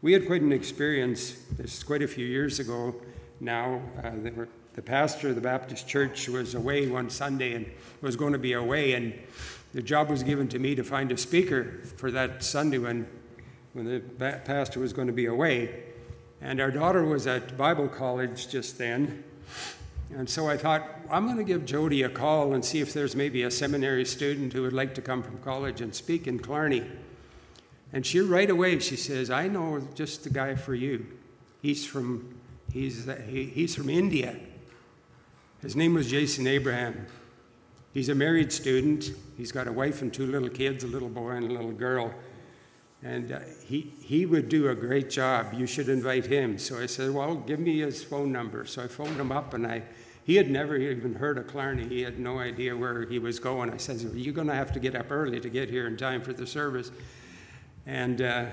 We 0.00 0.12
had 0.12 0.26
quite 0.26 0.42
an 0.42 0.52
experience, 0.52 1.32
this 1.58 1.78
is 1.78 1.82
quite 1.82 2.02
a 2.02 2.08
few 2.08 2.26
years 2.26 2.58
ago, 2.58 2.94
now. 3.40 3.82
Uh, 4.02 4.12
were, 4.34 4.48
the 4.76 4.82
pastor 4.82 5.30
of 5.30 5.34
the 5.34 5.40
Baptist 5.40 5.88
church 5.88 6.28
was 6.28 6.54
away 6.54 6.86
one 6.86 7.10
Sunday 7.10 7.54
and 7.54 7.66
was 8.02 8.14
going 8.14 8.34
to 8.34 8.38
be 8.38 8.52
away, 8.52 8.92
and 8.92 9.12
the 9.72 9.82
job 9.82 10.08
was 10.08 10.22
given 10.22 10.48
to 10.48 10.58
me 10.58 10.74
to 10.74 10.84
find 10.84 11.10
a 11.10 11.16
speaker 11.16 11.80
for 11.96 12.10
that 12.10 12.44
Sunday 12.44 12.78
when, 12.78 13.06
when 13.72 13.86
the 13.86 14.40
pastor 14.44 14.80
was 14.80 14.92
going 14.92 15.08
to 15.08 15.12
be 15.12 15.26
away. 15.26 15.82
And 16.40 16.60
our 16.60 16.70
daughter 16.70 17.04
was 17.04 17.26
at 17.26 17.56
Bible 17.56 17.88
college 17.88 18.48
just 18.48 18.78
then. 18.78 19.24
And 20.14 20.28
so 20.28 20.48
I 20.48 20.56
thought, 20.56 20.88
I'm 21.10 21.24
going 21.24 21.38
to 21.38 21.44
give 21.44 21.64
Jody 21.64 22.02
a 22.02 22.08
call 22.08 22.52
and 22.52 22.64
see 22.64 22.80
if 22.80 22.92
there's 22.92 23.16
maybe 23.16 23.42
a 23.42 23.50
seminary 23.50 24.04
student 24.04 24.52
who 24.52 24.62
would 24.62 24.72
like 24.74 24.94
to 24.94 25.02
come 25.02 25.22
from 25.22 25.38
college 25.38 25.80
and 25.80 25.94
speak 25.94 26.26
in 26.26 26.38
Killarney. 26.38 26.84
And 27.92 28.04
she 28.04 28.20
right 28.20 28.50
away 28.50 28.78
she 28.78 28.96
says, 28.96 29.30
I 29.30 29.48
know 29.48 29.80
just 29.94 30.22
the 30.22 30.30
guy 30.30 30.54
for 30.54 30.74
you. 30.74 31.06
He's 31.62 31.84
from 31.84 32.36
He's, 32.72 33.08
he, 33.28 33.44
he's 33.46 33.74
from 33.74 33.88
India. 33.88 34.36
His 35.66 35.74
name 35.74 35.94
was 35.94 36.08
Jason 36.08 36.46
Abraham. 36.46 37.06
He's 37.92 38.08
a 38.08 38.14
married 38.14 38.52
student. 38.52 39.10
He's 39.36 39.50
got 39.50 39.66
a 39.66 39.72
wife 39.72 40.00
and 40.00 40.14
two 40.14 40.24
little 40.24 40.48
kids, 40.48 40.84
a 40.84 40.86
little 40.86 41.08
boy 41.08 41.30
and 41.30 41.50
a 41.50 41.52
little 41.52 41.72
girl. 41.72 42.14
And 43.02 43.32
uh, 43.32 43.40
he, 43.64 43.92
he 44.00 44.26
would 44.26 44.48
do 44.48 44.68
a 44.68 44.76
great 44.76 45.10
job. 45.10 45.54
You 45.54 45.66
should 45.66 45.88
invite 45.88 46.24
him. 46.24 46.56
So 46.56 46.78
I 46.78 46.86
said, 46.86 47.10
Well, 47.10 47.34
give 47.34 47.58
me 47.58 47.80
his 47.80 48.04
phone 48.04 48.30
number. 48.30 48.64
So 48.64 48.80
I 48.80 48.86
phoned 48.86 49.16
him 49.16 49.32
up, 49.32 49.54
and 49.54 49.66
I, 49.66 49.82
he 50.22 50.36
had 50.36 50.48
never 50.48 50.76
even 50.76 51.14
heard 51.14 51.36
of 51.36 51.48
Killarney. 51.48 51.88
He 51.88 52.02
had 52.02 52.20
no 52.20 52.38
idea 52.38 52.76
where 52.76 53.04
he 53.04 53.18
was 53.18 53.40
going. 53.40 53.68
I 53.68 53.78
said, 53.78 54.00
You're 54.14 54.34
going 54.34 54.46
to 54.46 54.54
have 54.54 54.70
to 54.70 54.78
get 54.78 54.94
up 54.94 55.10
early 55.10 55.40
to 55.40 55.48
get 55.48 55.68
here 55.68 55.88
in 55.88 55.96
time 55.96 56.22
for 56.22 56.32
the 56.32 56.46
service. 56.46 56.92
And, 57.86 58.22
uh, 58.22 58.46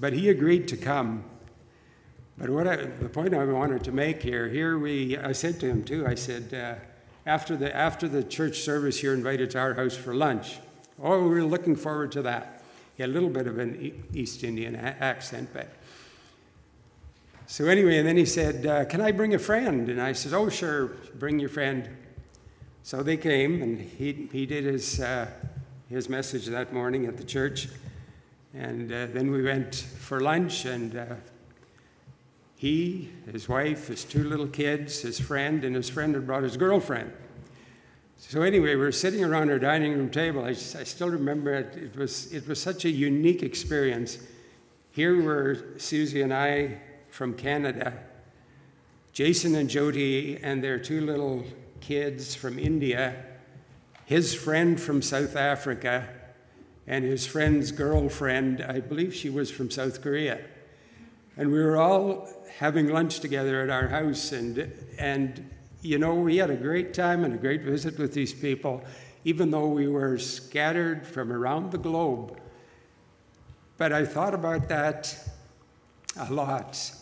but 0.00 0.12
he 0.14 0.30
agreed 0.30 0.66
to 0.66 0.76
come. 0.76 1.22
But 2.38 2.50
what 2.50 2.68
I, 2.68 2.76
the 2.76 3.08
point 3.08 3.34
I 3.34 3.44
wanted 3.44 3.82
to 3.84 3.92
make 3.92 4.22
here, 4.22 4.48
here 4.48 4.78
we, 4.78 5.18
I 5.18 5.32
said 5.32 5.58
to 5.60 5.66
him 5.66 5.82
too, 5.82 6.06
I 6.06 6.14
said, 6.14 6.54
uh, 6.54 6.74
after, 7.26 7.56
the, 7.56 7.74
after 7.74 8.06
the 8.06 8.22
church 8.22 8.60
service, 8.60 9.02
you're 9.02 9.14
invited 9.14 9.50
to 9.50 9.58
our 9.58 9.74
house 9.74 9.96
for 9.96 10.14
lunch. 10.14 10.60
Oh, 11.02 11.28
we 11.28 11.40
are 11.40 11.44
looking 11.44 11.74
forward 11.74 12.12
to 12.12 12.22
that. 12.22 12.62
He 12.96 13.02
had 13.02 13.10
a 13.10 13.12
little 13.12 13.28
bit 13.28 13.48
of 13.48 13.58
an 13.58 14.04
East 14.14 14.44
Indian 14.44 14.76
a- 14.76 14.96
accent, 15.00 15.50
but. 15.52 15.68
So 17.46 17.66
anyway, 17.66 17.98
and 17.98 18.06
then 18.06 18.16
he 18.16 18.24
said, 18.24 18.66
uh, 18.66 18.84
Can 18.84 19.00
I 19.00 19.10
bring 19.10 19.34
a 19.34 19.38
friend? 19.38 19.88
And 19.88 20.00
I 20.00 20.12
said, 20.12 20.32
Oh, 20.32 20.48
sure, 20.48 20.86
bring 21.18 21.38
your 21.40 21.48
friend. 21.48 21.88
So 22.82 23.02
they 23.02 23.16
came, 23.16 23.62
and 23.62 23.80
he, 23.80 24.28
he 24.30 24.46
did 24.46 24.64
his, 24.64 25.00
uh, 25.00 25.28
his 25.88 26.08
message 26.08 26.46
that 26.46 26.72
morning 26.72 27.06
at 27.06 27.16
the 27.16 27.24
church. 27.24 27.68
And 28.54 28.92
uh, 28.92 29.06
then 29.06 29.30
we 29.30 29.42
went 29.42 29.74
for 29.74 30.20
lunch, 30.20 30.64
and 30.64 30.96
uh, 30.96 31.04
he, 32.58 33.08
his 33.30 33.48
wife, 33.48 33.86
his 33.86 34.02
two 34.02 34.24
little 34.24 34.48
kids, 34.48 35.02
his 35.02 35.20
friend, 35.20 35.62
and 35.62 35.76
his 35.76 35.88
friend 35.88 36.16
had 36.16 36.26
brought 36.26 36.42
his 36.42 36.56
girlfriend. 36.56 37.12
So 38.16 38.42
anyway, 38.42 38.70
we 38.70 38.76
were 38.76 38.90
sitting 38.90 39.24
around 39.24 39.48
our 39.48 39.60
dining 39.60 39.92
room 39.92 40.10
table. 40.10 40.44
I, 40.44 40.48
I 40.48 40.54
still 40.54 41.08
remember 41.08 41.54
it. 41.54 41.76
It 41.76 41.96
was, 41.96 42.32
it 42.32 42.48
was 42.48 42.60
such 42.60 42.84
a 42.84 42.90
unique 42.90 43.44
experience. 43.44 44.18
Here 44.90 45.22
were 45.22 45.66
Susie 45.76 46.20
and 46.20 46.34
I 46.34 46.80
from 47.10 47.34
Canada, 47.34 47.96
Jason 49.12 49.54
and 49.54 49.70
Jody 49.70 50.40
and 50.42 50.62
their 50.62 50.80
two 50.80 51.00
little 51.00 51.44
kids 51.80 52.34
from 52.34 52.58
India, 52.58 53.24
his 54.04 54.34
friend 54.34 54.80
from 54.80 55.00
South 55.00 55.36
Africa, 55.36 56.08
and 56.88 57.04
his 57.04 57.24
friend's 57.24 57.70
girlfriend, 57.70 58.62
I 58.62 58.80
believe 58.80 59.14
she 59.14 59.30
was 59.30 59.48
from 59.48 59.70
South 59.70 60.02
Korea. 60.02 60.40
And 61.38 61.52
we 61.52 61.62
were 61.62 61.76
all 61.76 62.28
having 62.58 62.88
lunch 62.88 63.20
together 63.20 63.62
at 63.62 63.70
our 63.70 63.86
house, 63.86 64.32
and, 64.32 64.72
and 64.98 65.48
you 65.82 65.96
know, 65.96 66.16
we 66.16 66.36
had 66.38 66.50
a 66.50 66.56
great 66.56 66.92
time 66.92 67.24
and 67.24 67.32
a 67.32 67.36
great 67.36 67.62
visit 67.62 67.96
with 67.96 68.12
these 68.12 68.34
people, 68.34 68.82
even 69.24 69.52
though 69.52 69.68
we 69.68 69.86
were 69.86 70.18
scattered 70.18 71.06
from 71.06 71.32
around 71.32 71.70
the 71.70 71.78
globe. 71.78 72.36
But 73.76 73.92
I 73.92 74.04
thought 74.04 74.34
about 74.34 74.68
that 74.68 75.16
a 76.18 76.32
lot. 76.32 76.92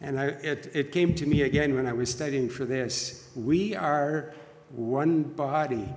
And 0.00 0.18
I, 0.18 0.26
it, 0.26 0.72
it 0.74 0.90
came 0.90 1.14
to 1.14 1.24
me 1.24 1.42
again 1.42 1.76
when 1.76 1.86
I 1.86 1.92
was 1.92 2.10
studying 2.10 2.48
for 2.48 2.64
this. 2.64 3.28
We 3.36 3.76
are 3.76 4.34
one 4.70 5.22
body. 5.22 5.88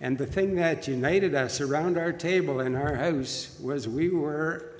And 0.00 0.16
the 0.16 0.26
thing 0.26 0.54
that 0.54 0.86
united 0.86 1.34
us 1.34 1.60
around 1.60 1.98
our 1.98 2.12
table 2.12 2.60
in 2.60 2.76
our 2.76 2.94
house 2.94 3.58
was 3.60 3.88
we 3.88 4.10
were 4.10 4.77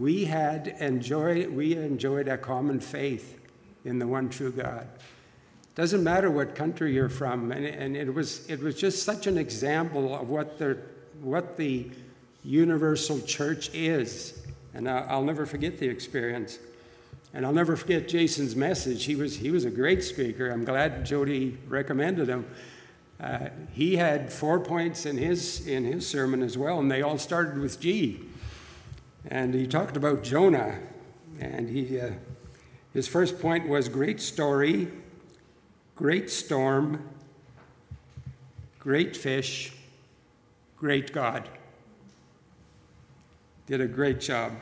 we 0.00 0.24
had 0.24 0.76
enjoyed, 0.80 1.50
we 1.50 1.76
enjoyed 1.76 2.26
a 2.26 2.38
common 2.38 2.80
faith 2.80 3.38
in 3.84 3.98
the 3.98 4.06
one 4.06 4.30
true 4.30 4.50
God. 4.50 4.88
Doesn't 5.74 6.02
matter 6.02 6.30
what 6.30 6.54
country 6.54 6.94
you're 6.94 7.10
from. 7.10 7.52
And, 7.52 7.66
and 7.66 7.96
it, 7.98 8.12
was, 8.12 8.48
it 8.48 8.60
was 8.60 8.76
just 8.76 9.02
such 9.02 9.26
an 9.26 9.36
example 9.36 10.18
of 10.18 10.30
what 10.30 10.58
the, 10.58 10.78
what 11.20 11.58
the 11.58 11.90
universal 12.42 13.20
church 13.20 13.68
is. 13.74 14.42
And 14.72 14.88
I'll 14.88 15.22
never 15.22 15.44
forget 15.44 15.78
the 15.78 15.88
experience. 15.88 16.58
And 17.34 17.44
I'll 17.44 17.52
never 17.52 17.76
forget 17.76 18.08
Jason's 18.08 18.56
message. 18.56 19.04
He 19.04 19.16
was, 19.16 19.36
he 19.36 19.50
was 19.50 19.66
a 19.66 19.70
great 19.70 20.02
speaker. 20.02 20.48
I'm 20.48 20.64
glad 20.64 21.04
Jody 21.04 21.58
recommended 21.68 22.26
him. 22.26 22.46
Uh, 23.20 23.50
he 23.70 23.96
had 23.96 24.32
four 24.32 24.60
points 24.60 25.04
in 25.04 25.18
his, 25.18 25.66
in 25.66 25.84
his 25.84 26.08
sermon 26.08 26.42
as 26.42 26.56
well, 26.56 26.78
and 26.78 26.90
they 26.90 27.02
all 27.02 27.18
started 27.18 27.58
with 27.58 27.78
G. 27.78 28.29
And 29.28 29.54
he 29.54 29.66
talked 29.66 29.96
about 29.96 30.22
Jonah. 30.22 30.78
And 31.40 31.68
he, 31.68 32.00
uh, 32.00 32.10
his 32.92 33.08
first 33.08 33.40
point 33.40 33.68
was 33.68 33.88
great 33.88 34.20
story, 34.20 34.88
great 35.94 36.30
storm, 36.30 37.08
great 38.78 39.16
fish, 39.16 39.72
great 40.76 41.12
God. 41.12 41.48
Did 43.66 43.80
a 43.80 43.86
great 43.86 44.20
job. 44.20 44.52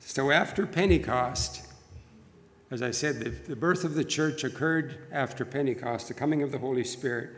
So 0.00 0.30
after 0.30 0.66
Pentecost, 0.66 1.66
as 2.70 2.82
I 2.82 2.90
said, 2.90 3.20
the, 3.20 3.30
the, 3.30 3.56
birth 3.56 3.84
of 3.84 3.94
the 3.94 4.04
church 4.04 4.44
occurred 4.44 4.98
after 5.10 5.44
Pentecost, 5.44 6.08
the 6.08 6.14
coming 6.14 6.42
of 6.42 6.52
the 6.52 6.58
Holy 6.58 6.84
Spirit. 6.84 7.30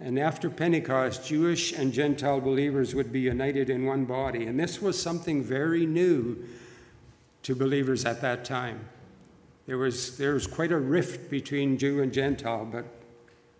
And 0.00 0.18
after 0.18 0.48
Pentecost, 0.48 1.26
Jewish 1.26 1.72
and 1.72 1.92
Gentile 1.92 2.40
believers 2.40 2.94
would 2.94 3.12
be 3.12 3.20
united 3.20 3.68
in 3.68 3.84
one 3.84 4.06
body. 4.06 4.46
And 4.46 4.58
this 4.58 4.80
was 4.80 5.00
something 5.00 5.42
very 5.42 5.84
new 5.84 6.42
to 7.42 7.54
believers 7.54 8.06
at 8.06 8.22
that 8.22 8.44
time. 8.44 8.80
There 9.66 9.76
was, 9.76 10.16
there 10.16 10.32
was 10.32 10.46
quite 10.46 10.72
a 10.72 10.78
rift 10.78 11.30
between 11.30 11.76
Jew 11.76 12.00
and 12.00 12.12
Gentile, 12.12 12.64
but, 12.64 12.86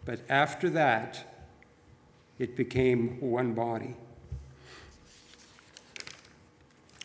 but 0.07 0.21
after 0.31 0.71
that, 0.71 1.45
it 2.39 2.57
became 2.57 3.21
one 3.21 3.53
body. 3.53 3.95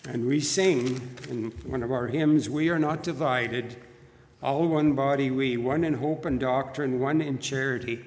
And 0.07 0.25
we 0.25 0.39
sing 0.39 1.17
in 1.29 1.51
one 1.65 1.83
of 1.83 1.91
our 1.91 2.07
hymns, 2.07 2.49
We 2.49 2.69
are 2.69 2.79
not 2.79 3.03
divided, 3.03 3.75
all 4.41 4.67
one 4.67 4.93
body 4.93 5.29
we, 5.29 5.57
one 5.57 5.83
in 5.83 5.95
hope 5.95 6.25
and 6.25 6.39
doctrine, 6.39 6.99
one 7.01 7.21
in 7.21 7.39
charity. 7.39 8.05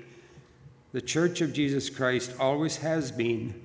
The 0.90 1.00
Church 1.02 1.42
of 1.42 1.52
Jesus 1.52 1.90
Christ 1.90 2.33
always 2.40 2.78
has 2.78 3.12
been, 3.12 3.61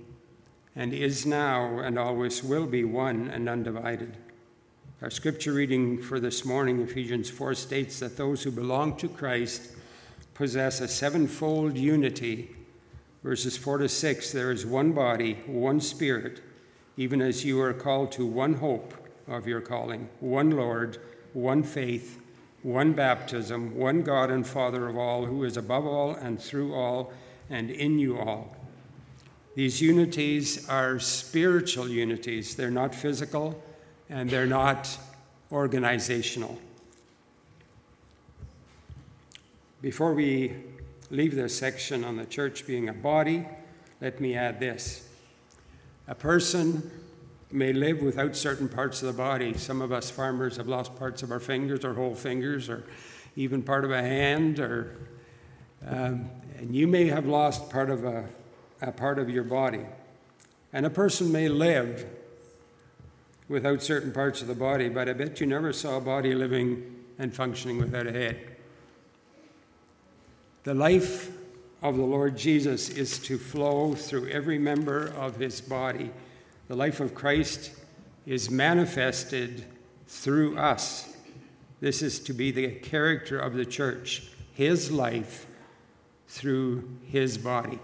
and 0.75 0.93
is 0.93 1.25
now, 1.25 1.79
and 1.79 1.97
always 1.97 2.43
will 2.43 2.65
be 2.65 2.83
one 2.83 3.29
and 3.29 3.47
undivided. 3.47 4.17
Our 5.01 5.09
scripture 5.09 5.53
reading 5.53 6.01
for 6.01 6.19
this 6.19 6.43
morning, 6.43 6.81
Ephesians 6.81 7.29
4, 7.29 7.55
states 7.55 7.99
that 7.99 8.17
those 8.17 8.43
who 8.43 8.51
belong 8.51 8.97
to 8.97 9.07
Christ 9.07 9.71
possess 10.33 10.81
a 10.81 10.87
sevenfold 10.87 11.77
unity. 11.77 12.53
Verses 13.23 13.55
4 13.55 13.77
to 13.77 13.89
6 13.89 14.31
there 14.33 14.51
is 14.51 14.65
one 14.65 14.91
body, 14.91 15.35
one 15.45 15.79
spirit, 15.79 16.41
even 16.97 17.21
as 17.21 17.45
you 17.45 17.61
are 17.61 17.73
called 17.73 18.11
to 18.13 18.25
one 18.25 18.55
hope 18.55 18.93
of 19.29 19.47
your 19.47 19.61
calling, 19.61 20.09
one 20.19 20.51
Lord, 20.51 20.97
one 21.31 21.63
faith, 21.63 22.19
one 22.63 22.93
baptism, 22.93 23.75
one 23.75 24.01
God 24.01 24.31
and 24.31 24.47
Father 24.47 24.87
of 24.87 24.97
all, 24.97 25.25
who 25.25 25.43
is 25.43 25.57
above 25.57 25.85
all 25.85 26.15
and 26.15 26.41
through 26.41 26.73
all 26.73 27.13
and 27.49 27.69
in 27.69 27.99
you 27.99 28.17
all. 28.17 28.55
These 29.55 29.81
unities 29.81 30.67
are 30.67 30.97
spiritual 30.99 31.87
unities, 31.87 32.55
they're 32.55 32.71
not 32.71 32.95
physical 32.95 33.61
and 34.09 34.29
they're 34.29 34.47
not 34.47 34.97
organizational. 35.51 36.57
Before 39.81 40.13
we 40.13 40.53
leave 41.11 41.35
this 41.35 41.57
section 41.57 42.03
on 42.03 42.15
the 42.15 42.25
church 42.25 42.65
being 42.65 42.89
a 42.89 42.93
body, 42.93 43.45
let 44.01 44.19
me 44.21 44.35
add 44.35 44.59
this. 44.59 45.07
A 46.07 46.15
person 46.15 46.89
may 47.53 47.71
live 47.71 48.01
without 48.01 48.35
certain 48.35 48.67
parts 48.67 49.01
of 49.01 49.07
the 49.07 49.17
body. 49.17 49.53
Some 49.53 49.81
of 49.81 49.91
us 49.91 50.09
farmers 50.09 50.57
have 50.57 50.67
lost 50.67 50.95
parts 50.95 51.23
of 51.23 51.31
our 51.31 51.39
fingers 51.39 51.85
or 51.85 51.93
whole 51.93 52.15
fingers 52.15 52.69
or 52.69 52.83
even 53.35 53.61
part 53.61 53.85
of 53.85 53.91
a 53.91 54.01
hand 54.01 54.59
or 54.59 54.97
um, 55.87 56.29
and 56.57 56.73
you 56.73 56.87
may 56.87 57.07
have 57.07 57.25
lost 57.25 57.69
part 57.69 57.89
of 57.89 58.05
a, 58.05 58.25
a 58.81 58.91
part 58.91 59.19
of 59.19 59.29
your 59.29 59.43
body. 59.43 59.81
And 60.71 60.85
a 60.85 60.89
person 60.89 61.31
may 61.31 61.49
live 61.49 62.05
without 63.49 63.83
certain 63.83 64.11
parts 64.11 64.41
of 64.41 64.47
the 64.47 64.55
body, 64.55 64.89
but 64.89 65.09
I 65.09 65.13
bet 65.13 65.41
you 65.41 65.45
never 65.47 65.73
saw 65.73 65.97
a 65.97 66.01
body 66.01 66.33
living 66.33 67.03
and 67.19 67.33
functioning 67.33 67.77
without 67.77 68.07
a 68.07 68.11
head. 68.11 68.55
The 70.63 70.73
life 70.73 71.31
of 71.81 71.97
the 71.97 72.03
Lord 72.03 72.37
Jesus 72.37 72.89
is 72.89 73.19
to 73.19 73.37
flow 73.37 73.93
through 73.93 74.29
every 74.29 74.57
member 74.57 75.07
of 75.17 75.35
his 75.35 75.59
body. 75.59 76.11
The 76.67 76.75
life 76.75 76.99
of 76.99 77.13
Christ 77.13 77.71
is 78.25 78.49
manifested 78.49 79.65
through 80.07 80.57
us. 80.57 81.13
This 81.81 82.01
is 82.01 82.19
to 82.21 82.33
be 82.33 82.51
the 82.51 82.69
character 82.71 83.37
of 83.37 83.55
the 83.55 83.65
church, 83.65 84.29
his 84.53 84.89
life 84.89 85.45
through 86.29 86.89
his 87.05 87.37
body. 87.37 87.79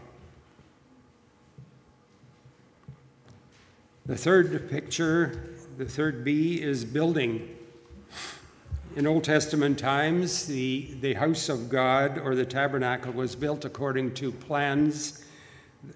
The 4.06 4.16
third 4.16 4.70
picture, 4.70 5.58
the 5.78 5.86
third 5.86 6.24
B, 6.24 6.62
is 6.62 6.86
building. 6.86 7.56
In 8.96 9.06
Old 9.06 9.26
Testament 9.26 9.78
times, 9.78 10.48
the, 10.48 10.96
the 11.02 11.14
house 11.14 11.50
of 11.50 11.70
God 11.70 12.18
or 12.18 12.34
the 12.34 12.46
tabernacle 12.46 13.12
was 13.12 13.36
built 13.36 13.66
according 13.66 14.14
to 14.16 14.32
plans, 14.32 15.26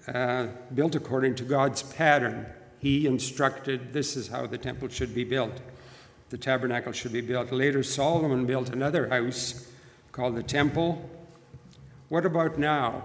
uh, 0.06 0.48
built 0.74 0.94
according 0.94 1.34
to 1.36 1.44
God's 1.44 1.82
pattern. 1.82 2.46
He 2.84 3.06
instructed 3.06 3.94
this 3.94 4.14
is 4.14 4.28
how 4.28 4.46
the 4.46 4.58
temple 4.58 4.88
should 4.88 5.14
be 5.14 5.24
built, 5.24 5.58
the 6.28 6.36
tabernacle 6.36 6.92
should 6.92 7.14
be 7.14 7.22
built. 7.22 7.50
Later, 7.50 7.82
Solomon 7.82 8.44
built 8.44 8.68
another 8.68 9.08
house 9.08 9.66
called 10.12 10.36
the 10.36 10.42
temple. 10.42 11.08
What 12.10 12.26
about 12.26 12.58
now? 12.58 13.04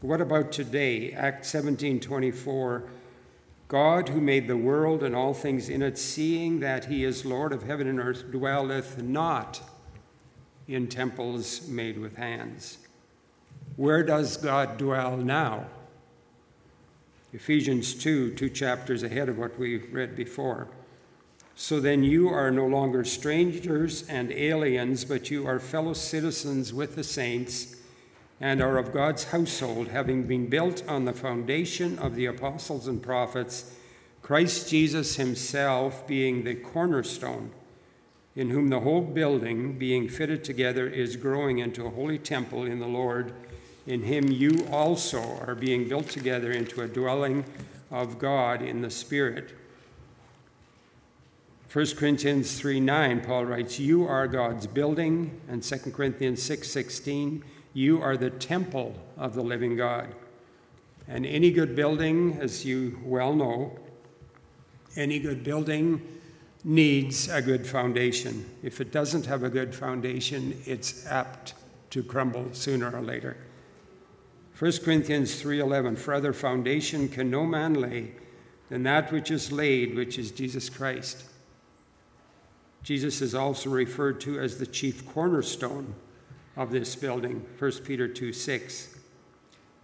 What 0.00 0.20
about 0.20 0.52
today? 0.52 1.10
Act 1.10 1.44
17 1.44 1.98
24 1.98 2.84
God, 3.66 4.08
who 4.08 4.20
made 4.20 4.46
the 4.46 4.56
world 4.56 5.02
and 5.02 5.16
all 5.16 5.34
things 5.34 5.68
in 5.68 5.82
it, 5.82 5.98
seeing 5.98 6.60
that 6.60 6.84
he 6.84 7.02
is 7.02 7.24
Lord 7.24 7.52
of 7.52 7.64
heaven 7.64 7.88
and 7.88 7.98
earth, 7.98 8.30
dwelleth 8.30 9.02
not 9.02 9.60
in 10.68 10.86
temples 10.86 11.66
made 11.66 11.98
with 11.98 12.14
hands. 12.14 12.78
Where 13.74 14.04
does 14.04 14.36
God 14.36 14.78
dwell 14.78 15.16
now? 15.16 15.66
Ephesians 17.32 17.94
2, 17.94 18.34
two 18.34 18.50
chapters 18.50 19.02
ahead 19.02 19.28
of 19.28 19.38
what 19.38 19.58
we 19.58 19.78
read 19.78 20.14
before. 20.14 20.68
So 21.54 21.80
then 21.80 22.02
you 22.02 22.28
are 22.28 22.50
no 22.50 22.66
longer 22.66 23.04
strangers 23.04 24.06
and 24.08 24.32
aliens, 24.32 25.04
but 25.04 25.30
you 25.30 25.46
are 25.46 25.58
fellow 25.58 25.92
citizens 25.92 26.74
with 26.74 26.94
the 26.94 27.04
saints 27.04 27.76
and 28.42 28.60
are 28.60 28.76
of 28.76 28.92
God's 28.92 29.24
household, 29.24 29.88
having 29.88 30.24
been 30.24 30.48
built 30.48 30.82
on 30.88 31.04
the 31.04 31.12
foundation 31.12 31.98
of 32.00 32.16
the 32.16 32.26
apostles 32.26 32.88
and 32.88 33.00
prophets, 33.00 33.72
Christ 34.20 34.68
Jesus 34.68 35.16
himself 35.16 36.06
being 36.08 36.42
the 36.42 36.56
cornerstone, 36.56 37.52
in 38.34 38.50
whom 38.50 38.68
the 38.68 38.80
whole 38.80 39.02
building, 39.02 39.78
being 39.78 40.08
fitted 40.08 40.42
together, 40.42 40.88
is 40.88 41.16
growing 41.16 41.60
into 41.60 41.86
a 41.86 41.90
holy 41.90 42.18
temple 42.18 42.64
in 42.64 42.80
the 42.80 42.86
Lord. 42.86 43.32
In 43.86 44.02
him 44.02 44.30
you 44.30 44.66
also 44.70 45.20
are 45.46 45.54
being 45.54 45.88
built 45.88 46.08
together 46.08 46.52
into 46.52 46.82
a 46.82 46.88
dwelling 46.88 47.44
of 47.90 48.18
God 48.18 48.62
in 48.62 48.80
the 48.80 48.90
Spirit. 48.90 49.54
1 51.72 51.86
Corinthians 51.96 52.58
3 52.58 52.80
9, 52.80 53.22
Paul 53.22 53.46
writes, 53.46 53.78
You 53.78 54.06
are 54.06 54.28
God's 54.28 54.66
building, 54.66 55.40
and 55.48 55.62
2 55.62 55.90
Corinthians 55.90 56.42
6 56.42 56.70
16, 56.70 57.42
you 57.74 58.00
are 58.00 58.16
the 58.16 58.30
temple 58.30 58.94
of 59.16 59.34
the 59.34 59.42
living 59.42 59.76
God. 59.76 60.14
And 61.08 61.26
any 61.26 61.50
good 61.50 61.74
building, 61.74 62.38
as 62.40 62.64
you 62.64 63.00
well 63.04 63.34
know, 63.34 63.78
any 64.96 65.18
good 65.18 65.42
building 65.42 66.00
needs 66.64 67.28
a 67.28 67.42
good 67.42 67.66
foundation. 67.66 68.48
If 68.62 68.80
it 68.80 68.92
doesn't 68.92 69.26
have 69.26 69.42
a 69.42 69.50
good 69.50 69.74
foundation, 69.74 70.60
it's 70.66 71.06
apt 71.06 71.54
to 71.90 72.02
crumble 72.02 72.52
sooner 72.52 72.94
or 72.94 73.00
later. 73.00 73.36
1 74.62 74.84
Corinthians 74.84 75.42
3:11 75.42 75.96
For 75.96 76.14
other 76.14 76.32
foundation 76.32 77.08
can 77.08 77.28
no 77.28 77.44
man 77.44 77.74
lay 77.74 78.12
than 78.68 78.84
that 78.84 79.10
which 79.10 79.28
is 79.28 79.50
laid, 79.50 79.96
which 79.96 80.20
is 80.20 80.30
Jesus 80.30 80.70
Christ. 80.70 81.24
Jesus 82.84 83.20
is 83.20 83.34
also 83.34 83.70
referred 83.70 84.20
to 84.20 84.38
as 84.38 84.58
the 84.58 84.66
chief 84.66 85.04
cornerstone 85.04 85.92
of 86.54 86.70
this 86.70 86.94
building, 86.94 87.44
1 87.58 87.72
Peter 87.84 88.06
2 88.06 88.32
6. 88.32 88.96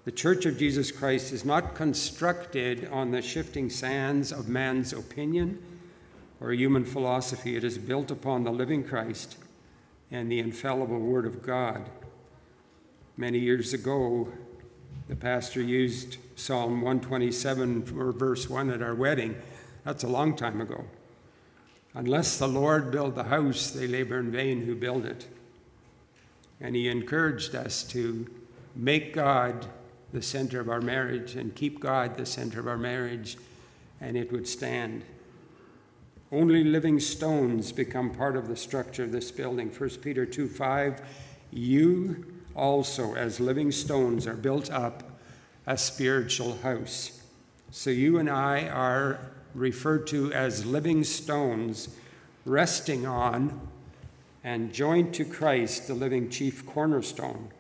The 0.05 0.13
Church 0.13 0.47
of 0.47 0.57
Jesus 0.57 0.93
Christ 0.93 1.33
is 1.33 1.45
not 1.45 1.75
constructed 1.75 2.89
on 2.93 3.11
the 3.11 3.21
shifting 3.21 3.69
sands 3.71 4.31
of 4.31 4.49
man's 4.49 4.93
opinion 4.93 5.61
or 6.41 6.53
human 6.53 6.85
philosophy. 6.85 7.57
It 7.57 7.65
is 7.65 7.79
built 7.79 8.13
upon 8.13 8.45
the 8.45 8.53
living 8.53 8.85
Christ, 8.85 9.39
and 10.13 10.31
the 10.31 10.39
infallible 10.39 11.01
Word 11.01 11.27
of 11.27 11.43
God. 11.43 11.91
Many 13.17 13.41
years 13.41 13.73
ago, 13.73 14.29
the 15.09 15.17
pastor 15.17 15.63
used 15.63 16.19
Psalm 16.37 16.83
127 16.83 17.83
for 17.87 18.13
verse 18.13 18.49
1 18.49 18.71
at 18.71 18.83
our 18.83 18.95
wedding. 18.95 19.35
That's 19.85 20.05
a 20.05 20.09
long 20.09 20.37
time 20.37 20.61
ago. 20.61 20.85
Unless 21.95 22.39
the 22.39 22.47
Lord 22.47 22.91
build 22.91 23.15
the 23.15 23.25
house, 23.25 23.71
they 23.71 23.87
labor 23.87 24.21
in 24.21 24.31
vain 24.31 24.61
who 24.67 24.75
build 24.75 25.07
it. 25.07 25.27
And 26.61 26.77
he 26.77 26.89
encouraged 26.89 27.55
us 27.55 27.83
to 27.85 28.27
make 28.77 29.15
God 29.15 29.67
the 30.13 30.21
center 30.21 30.61
of 30.61 30.69
our 30.69 30.83
marriage 30.83 31.37
and 31.37 31.55
keep 31.55 31.81
God 31.81 32.17
the 32.17 32.27
center 32.27 32.61
of 32.61 32.69
our 32.69 32.77
marriage, 32.77 33.39
and 34.03 34.17
it 34.17 34.31
would 34.31 34.47
stand. 34.47 35.05
Only 36.31 36.65
living 36.65 37.01
stones 37.01 37.73
become 37.73 38.15
part 38.15 38.37
of 38.37 38.47
the 38.47 38.57
structure 38.57 39.05
of 39.05 39.13
this 39.13 39.31
building. 39.31 39.71
1 39.71 39.89
Peter 40.03 40.27
2 40.27 40.49
5, 40.49 41.03
you 41.51 42.27
also, 42.55 43.15
as 43.15 43.41
living 43.41 43.71
stones, 43.71 44.27
are 44.27 44.35
built 44.35 44.71
up 44.71 45.03
a 45.67 45.77
spiritual 45.77 46.57
house. 46.59 47.21
So 47.71 47.91
you 47.91 48.19
and 48.19 48.31
I 48.31 48.69
are 48.69 49.21
referred 49.55 50.07
to 50.09 50.33
as 50.33 50.65
living 50.65 51.05
stones, 51.05 51.89
resting 52.45 53.07
on 53.07 53.61
and 54.45 54.73
joined 54.73 55.13
to 55.15 55.25
Christ, 55.25 55.87
the 55.87 55.95
living 55.95 56.31
chief 56.31 56.65
cornerstone. 56.65 57.51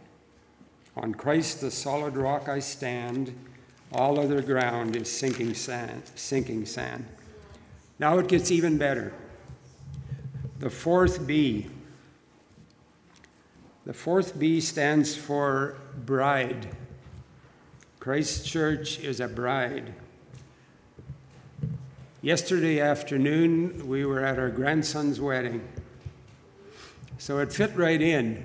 On 0.97 1.15
Christ, 1.15 1.61
the 1.61 1.71
solid 1.71 2.17
rock, 2.17 2.49
I 2.49 2.59
stand. 2.61 3.37
All 3.93 4.19
other 4.19 4.43
ground 4.43 4.97
is 4.97 5.11
sinking 5.11 5.55
sand. 5.55 6.03
Sinking 6.15 6.67
sand. 6.67 7.05
Now 7.99 8.19
it 8.19 8.29
gets 8.29 8.51
even 8.51 8.79
better. 8.79 9.13
The 10.59 10.71
fourth 10.71 11.27
B. 11.27 11.69
The 13.89 13.95
fourth 13.95 14.39
B 14.39 14.61
stands 14.61 15.17
for 15.17 15.79
bride. 16.05 16.69
Christ 18.01 18.47
Church 18.47 18.99
is 18.99 19.19
a 19.19 19.27
bride. 19.27 19.95
Yesterday 22.21 22.81
afternoon, 22.81 23.89
we 23.89 24.05
were 24.05 24.23
at 24.23 24.39
our 24.39 24.51
grandson's 24.51 25.23
wedding. 25.23 25.67
So 27.17 27.39
it 27.39 27.51
fit 27.51 27.75
right 27.77 28.03
in. 28.03 28.45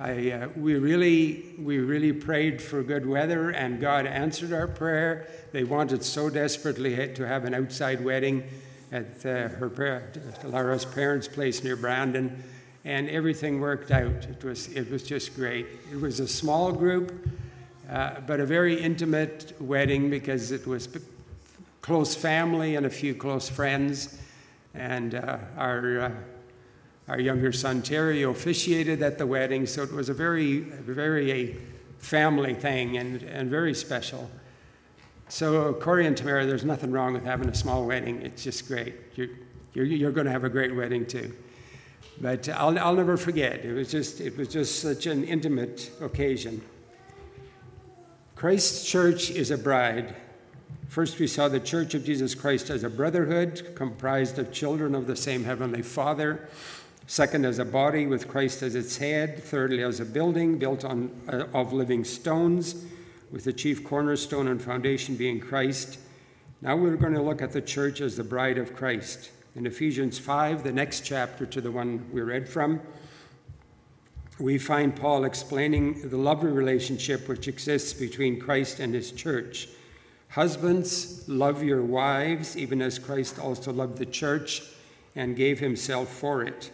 I, 0.00 0.32
uh, 0.32 0.48
we, 0.56 0.74
really, 0.74 1.54
we 1.56 1.78
really 1.78 2.12
prayed 2.12 2.60
for 2.60 2.82
good 2.82 3.06
weather, 3.06 3.50
and 3.50 3.80
God 3.80 4.06
answered 4.06 4.52
our 4.52 4.66
prayer. 4.66 5.28
They 5.52 5.62
wanted 5.62 6.02
so 6.02 6.28
desperately 6.28 7.14
to 7.14 7.28
have 7.28 7.44
an 7.44 7.54
outside 7.54 8.04
wedding 8.04 8.42
at 8.90 9.24
uh, 9.24 9.50
her 9.50 10.02
Lara's 10.42 10.84
parents' 10.84 11.28
place 11.28 11.62
near 11.62 11.76
Brandon, 11.76 12.42
and 12.84 13.08
everything 13.08 13.60
worked 13.60 13.90
out. 13.90 14.24
It 14.24 14.42
was 14.44 14.68
it 14.68 14.90
was 14.90 15.02
just 15.02 15.34
great. 15.34 15.66
It 15.92 16.00
was 16.00 16.20
a 16.20 16.28
small 16.28 16.72
group, 16.72 17.28
uh, 17.90 18.20
but 18.26 18.40
a 18.40 18.46
very 18.46 18.80
intimate 18.80 19.54
wedding 19.60 20.10
because 20.10 20.52
it 20.52 20.66
was 20.66 20.88
close 21.82 22.14
family 22.14 22.76
and 22.76 22.86
a 22.86 22.90
few 22.90 23.14
close 23.14 23.48
friends, 23.48 24.18
and 24.74 25.14
uh, 25.14 25.38
our. 25.56 26.00
Uh, 26.00 26.10
our 27.08 27.18
younger 27.18 27.50
son 27.50 27.82
Terry 27.82 28.22
officiated 28.22 29.02
at 29.02 29.18
the 29.18 29.26
wedding, 29.26 29.66
so 29.66 29.82
it 29.82 29.90
was 29.90 30.08
a 30.08 30.14
very, 30.14 30.60
very 30.60 31.32
a 31.32 31.56
family 31.98 32.54
thing 32.54 32.98
and, 32.98 33.22
and 33.24 33.50
very 33.50 33.74
special. 33.74 34.30
So, 35.28 35.74
Corey 35.74 36.06
and 36.06 36.16
Tamara, 36.16 36.46
there's 36.46 36.64
nothing 36.64 36.92
wrong 36.92 37.12
with 37.12 37.24
having 37.24 37.48
a 37.48 37.54
small 37.54 37.84
wedding. 37.84 38.22
It's 38.22 38.44
just 38.44 38.68
great. 38.68 38.94
You're, 39.16 39.28
you're, 39.74 39.84
you're 39.84 40.12
going 40.12 40.26
to 40.26 40.30
have 40.32 40.44
a 40.44 40.48
great 40.48 40.74
wedding 40.74 41.04
too. 41.04 41.34
But 42.20 42.48
I'll, 42.48 42.78
I'll 42.78 42.94
never 42.94 43.16
forget. 43.16 43.64
It 43.64 43.72
was, 43.72 43.90
just, 43.90 44.20
it 44.20 44.36
was 44.36 44.48
just 44.48 44.80
such 44.80 45.06
an 45.06 45.24
intimate 45.24 45.90
occasion. 46.00 46.62
Christ's 48.36 48.88
church 48.88 49.30
is 49.30 49.50
a 49.50 49.58
bride. 49.58 50.14
First, 50.88 51.18
we 51.18 51.26
saw 51.26 51.48
the 51.48 51.60
Church 51.60 51.94
of 51.94 52.04
Jesus 52.04 52.34
Christ 52.34 52.68
as 52.68 52.84
a 52.84 52.90
brotherhood 52.90 53.72
comprised 53.74 54.38
of 54.38 54.52
children 54.52 54.94
of 54.94 55.06
the 55.06 55.14
same 55.14 55.44
Heavenly 55.44 55.82
Father. 55.82 56.48
Second, 57.06 57.44
as 57.44 57.58
a 57.58 57.64
body 57.64 58.06
with 58.06 58.28
Christ 58.28 58.62
as 58.62 58.74
its 58.74 58.96
head. 58.96 59.42
Thirdly, 59.42 59.82
as 59.82 60.00
a 60.00 60.04
building 60.04 60.58
built 60.58 60.84
on, 60.84 61.10
uh, 61.28 61.44
of 61.54 61.72
living 61.72 62.04
stones 62.04 62.84
with 63.30 63.44
the 63.44 63.52
chief 63.52 63.84
cornerstone 63.84 64.48
and 64.48 64.60
foundation 64.60 65.16
being 65.16 65.40
Christ. 65.40 65.98
Now 66.62 66.76
we're 66.76 66.96
going 66.96 67.14
to 67.14 67.22
look 67.22 67.42
at 67.42 67.52
the 67.52 67.62
church 67.62 68.00
as 68.00 68.16
the 68.16 68.24
bride 68.24 68.58
of 68.58 68.74
Christ. 68.74 69.30
In 69.56 69.66
Ephesians 69.66 70.16
5, 70.16 70.62
the 70.62 70.70
next 70.70 71.00
chapter 71.00 71.44
to 71.44 71.60
the 71.60 71.72
one 71.72 72.06
we 72.12 72.20
read 72.20 72.48
from, 72.48 72.80
we 74.38 74.58
find 74.58 74.94
Paul 74.94 75.24
explaining 75.24 76.08
the 76.08 76.16
lovely 76.16 76.50
relationship 76.52 77.28
which 77.28 77.48
exists 77.48 77.92
between 77.92 78.38
Christ 78.38 78.78
and 78.78 78.94
his 78.94 79.10
church. 79.10 79.68
Husbands, 80.28 81.28
love 81.28 81.64
your 81.64 81.82
wives, 81.82 82.56
even 82.56 82.80
as 82.80 82.98
Christ 83.00 83.40
also 83.40 83.72
loved 83.72 83.98
the 83.98 84.06
church 84.06 84.62
and 85.16 85.34
gave 85.34 85.58
himself 85.58 86.08
for 86.08 86.44
it. 86.44 86.70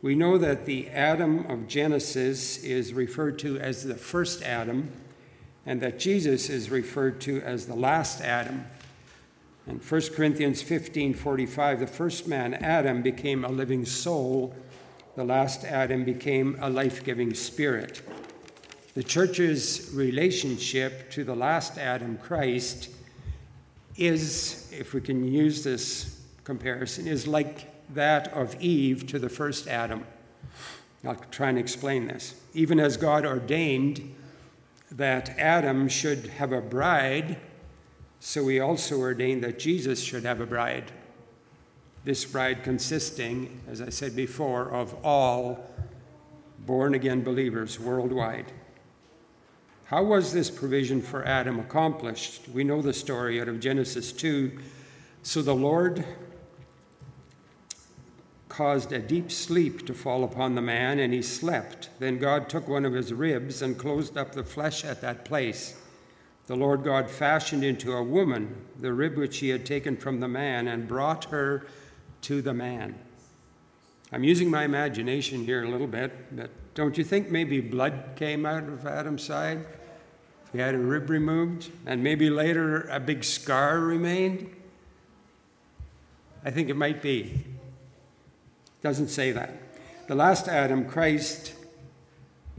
We 0.00 0.14
know 0.14 0.38
that 0.38 0.66
the 0.66 0.88
Adam 0.90 1.44
of 1.50 1.66
Genesis 1.66 2.62
is 2.62 2.94
referred 2.94 3.38
to 3.40 3.58
as 3.58 3.82
the 3.82 3.96
first 3.96 4.42
Adam 4.44 4.90
and 5.66 5.80
that 5.82 5.98
Jesus 5.98 6.48
is 6.48 6.70
referred 6.70 7.20
to 7.22 7.42
as 7.42 7.66
the 7.66 7.74
last 7.74 8.20
Adam. 8.20 8.64
In 9.70 9.78
1 9.78 10.00
Corinthians 10.16 10.60
15 10.62 11.14
45, 11.14 11.78
the 11.78 11.86
first 11.86 12.26
man, 12.26 12.54
Adam, 12.54 13.02
became 13.02 13.44
a 13.44 13.48
living 13.48 13.86
soul. 13.86 14.52
The 15.14 15.22
last 15.22 15.64
Adam 15.64 16.02
became 16.02 16.58
a 16.60 16.68
life 16.68 17.04
giving 17.04 17.34
spirit. 17.34 18.02
The 18.94 19.04
church's 19.04 19.92
relationship 19.94 21.08
to 21.12 21.22
the 21.22 21.36
last 21.36 21.78
Adam, 21.78 22.18
Christ, 22.18 22.90
is, 23.94 24.68
if 24.76 24.92
we 24.92 25.00
can 25.00 25.24
use 25.32 25.62
this 25.62 26.20
comparison, 26.42 27.06
is 27.06 27.28
like 27.28 27.72
that 27.94 28.26
of 28.32 28.60
Eve 28.60 29.06
to 29.06 29.20
the 29.20 29.28
first 29.28 29.68
Adam. 29.68 30.04
I'll 31.04 31.14
try 31.30 31.48
and 31.48 31.58
explain 31.58 32.08
this. 32.08 32.34
Even 32.54 32.80
as 32.80 32.96
God 32.96 33.24
ordained 33.24 34.16
that 34.90 35.28
Adam 35.38 35.88
should 35.88 36.26
have 36.26 36.50
a 36.50 36.60
bride, 36.60 37.36
so 38.20 38.46
he 38.48 38.60
also 38.60 39.00
ordained 39.00 39.42
that 39.42 39.58
Jesus 39.58 40.00
should 40.00 40.24
have 40.24 40.40
a 40.40 40.46
bride. 40.46 40.92
This 42.04 42.24
bride 42.24 42.62
consisting, 42.62 43.60
as 43.68 43.80
I 43.80 43.88
said 43.88 44.14
before, 44.14 44.70
of 44.70 44.94
all 45.04 45.70
born 46.66 46.94
again 46.94 47.24
believers 47.24 47.80
worldwide. 47.80 48.52
How 49.84 50.04
was 50.04 50.32
this 50.32 50.50
provision 50.50 51.02
for 51.02 51.24
Adam 51.26 51.58
accomplished? 51.58 52.48
We 52.50 52.62
know 52.62 52.80
the 52.80 52.92
story 52.92 53.40
out 53.40 53.48
of 53.48 53.58
Genesis 53.58 54.12
2. 54.12 54.56
So 55.22 55.42
the 55.42 55.54
Lord 55.54 56.04
caused 58.48 58.92
a 58.92 58.98
deep 58.98 59.32
sleep 59.32 59.86
to 59.86 59.94
fall 59.94 60.24
upon 60.24 60.54
the 60.54 60.62
man, 60.62 60.98
and 60.98 61.14
he 61.14 61.22
slept. 61.22 61.88
Then 61.98 62.18
God 62.18 62.48
took 62.48 62.68
one 62.68 62.84
of 62.84 62.92
his 62.92 63.12
ribs 63.12 63.62
and 63.62 63.78
closed 63.78 64.18
up 64.18 64.32
the 64.32 64.44
flesh 64.44 64.84
at 64.84 65.00
that 65.00 65.24
place. 65.24 65.79
The 66.50 66.56
Lord 66.56 66.82
God 66.82 67.08
fashioned 67.08 67.62
into 67.62 67.92
a 67.92 68.02
woman 68.02 68.56
the 68.80 68.92
rib 68.92 69.16
which 69.16 69.38
he 69.38 69.50
had 69.50 69.64
taken 69.64 69.96
from 69.96 70.18
the 70.18 70.26
man 70.26 70.66
and 70.66 70.88
brought 70.88 71.26
her 71.26 71.64
to 72.22 72.42
the 72.42 72.52
man. 72.52 72.98
I'm 74.10 74.24
using 74.24 74.50
my 74.50 74.64
imagination 74.64 75.44
here 75.44 75.62
a 75.62 75.68
little 75.68 75.86
bit, 75.86 76.10
but 76.34 76.50
don't 76.74 76.98
you 76.98 77.04
think 77.04 77.30
maybe 77.30 77.60
blood 77.60 78.02
came 78.16 78.44
out 78.44 78.64
of 78.64 78.84
Adam's 78.84 79.22
side? 79.22 79.64
He 80.50 80.58
had 80.58 80.74
a 80.74 80.78
rib 80.78 81.08
removed, 81.08 81.70
and 81.86 82.02
maybe 82.02 82.28
later 82.28 82.82
a 82.90 82.98
big 82.98 83.22
scar 83.22 83.78
remained? 83.78 84.52
I 86.44 86.50
think 86.50 86.68
it 86.68 86.76
might 86.76 87.00
be. 87.00 87.44
Doesn't 88.82 89.06
say 89.06 89.30
that. 89.30 89.52
The 90.08 90.16
last 90.16 90.48
Adam, 90.48 90.84
Christ, 90.88 91.54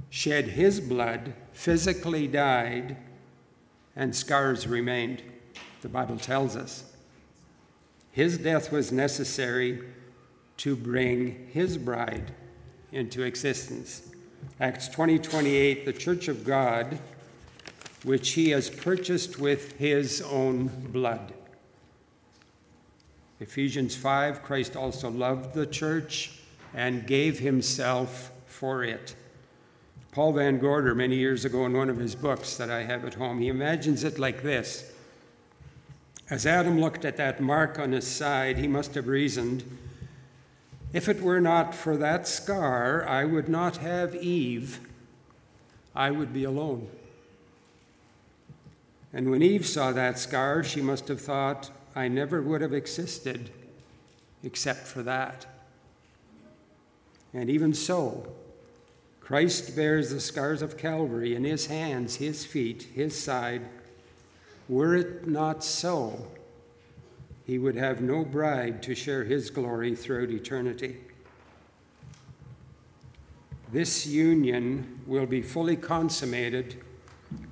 shed 0.10 0.46
his 0.46 0.80
blood, 0.80 1.34
physically 1.52 2.30
died, 2.30 2.96
and 3.96 4.16
scars 4.16 4.68
remained. 4.68 5.22
The 5.82 5.90
Bible 5.90 6.18
tells 6.18 6.56
us. 6.56 6.92
His 8.12 8.38
death 8.38 8.72
was 8.72 8.92
necessary 8.92 9.84
to 10.58 10.76
bring 10.76 11.48
his 11.52 11.78
bride 11.78 12.34
into 12.92 13.24
existence. 13.24 14.12
Acts 14.60 14.88
20 14.90 15.20
28, 15.20 15.86
the 15.86 15.94
church 15.94 16.28
of 16.28 16.44
God, 16.44 17.00
which 18.04 18.32
he 18.32 18.50
has 18.50 18.70
purchased 18.70 19.40
with 19.40 19.78
his 19.78 20.22
own 20.22 20.68
blood. 20.68 21.34
Ephesians 23.40 23.96
5 23.96 24.44
Christ 24.44 24.76
also 24.76 25.10
loved 25.10 25.54
the 25.54 25.66
church 25.66 26.40
and 26.74 27.08
gave 27.08 27.40
himself 27.40 28.32
for 28.46 28.84
it. 28.84 29.16
Paul 30.12 30.34
Van 30.34 30.58
Gorder, 30.58 30.94
many 30.94 31.16
years 31.16 31.46
ago, 31.46 31.66
in 31.66 31.72
one 31.72 31.90
of 31.90 31.98
his 31.98 32.16
books 32.16 32.58
that 32.58 32.70
I 32.70 32.84
have 32.84 33.06
at 33.06 33.14
home, 33.14 33.40
he 33.40 33.48
imagines 33.48 34.04
it 34.04 34.20
like 34.20 34.44
this 34.44 34.92
As 36.30 36.46
Adam 36.46 36.82
looked 36.82 37.06
at 37.06 37.16
that 37.18 37.40
mark 37.40 37.80
on 37.80 37.94
his 37.94 38.08
side, 38.08 38.58
he 38.58 38.68
must 38.68 38.94
have 38.96 39.08
reasoned, 39.08 39.64
If 40.92 41.08
it 41.08 41.22
were 41.22 41.40
not 41.40 41.74
for 41.74 41.96
that 41.96 42.28
scar, 42.28 43.08
I 43.08 43.24
would 43.24 43.48
not 43.48 43.78
have 43.78 44.14
Eve. 44.16 44.82
I 45.96 46.12
would 46.12 46.34
be 46.34 46.44
alone. 46.44 46.90
And 49.14 49.30
when 49.30 49.42
Eve 49.42 49.66
saw 49.66 49.92
that 49.92 50.20
scar, 50.20 50.64
she 50.64 50.82
must 50.82 51.08
have 51.08 51.22
thought, 51.22 51.70
I 51.96 52.08
never 52.08 52.42
would 52.42 52.62
have 52.62 52.74
existed 52.74 53.50
except 54.44 54.88
for 54.88 55.04
that. 55.04 55.46
And 57.34 57.50
even 57.50 57.74
so, 57.74 58.28
Christ 59.32 59.78
bears 59.78 60.10
the 60.10 60.20
scars 60.20 60.62
of 60.62 60.78
Calvary 60.78 61.36
in 61.36 61.46
his 61.46 61.68
hands, 61.68 62.18
his 62.18 62.44
feet, 62.44 62.90
his 62.94 63.18
side. 63.18 63.62
Were 64.68 64.94
it 64.94 65.26
not 65.26 65.64
so, 65.64 66.28
he 67.46 67.58
would 67.58 67.78
have 67.78 68.02
no 68.02 68.26
bride 68.26 68.84
to 68.84 68.94
share 68.94 69.24
his 69.24 69.50
glory 69.50 69.96
throughout 69.96 70.32
eternity. 70.32 70.98
This 73.72 74.06
union 74.06 75.00
will 75.08 75.26
be 75.26 75.42
fully 75.42 75.78
consummated 75.78 76.84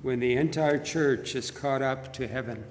when 0.02 0.20
the 0.20 0.34
entire 0.34 0.78
church 0.78 1.34
is 1.34 1.50
caught 1.50 1.80
up 1.80 2.12
to 2.12 2.28
heaven. 2.28 2.62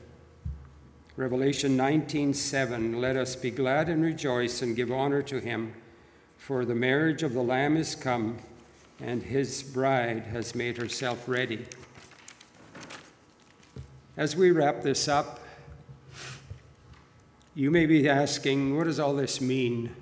Revelation 1.16 1.76
19:7 1.76 3.02
Let 3.02 3.16
us 3.16 3.36
be 3.36 3.50
glad 3.50 3.90
and 3.90 4.04
rejoice 4.04 4.62
and 4.62 4.76
give 4.76 4.92
honor 4.92 5.24
to 5.24 5.40
him 5.40 5.74
for 6.38 6.64
the 6.64 6.76
marriage 6.76 7.24
of 7.24 7.34
the 7.34 7.42
lamb 7.42 7.76
is 7.76 7.96
come 7.96 8.38
and 9.02 9.24
his 9.24 9.64
bride 9.64 10.24
has 10.26 10.56
made 10.56 10.78
herself 10.78 11.28
ready. 11.28 11.66
As 14.18 14.36
we 14.36 14.52
wrap 14.52 14.82
this 14.82 15.08
up, 15.08 15.40
you 17.56 17.72
may 17.72 17.86
be 17.86 18.10
asking, 18.10 18.76
what 18.78 18.86
does 18.86 19.00
all 19.00 19.14
this 19.14 19.40
mean? 19.40 19.96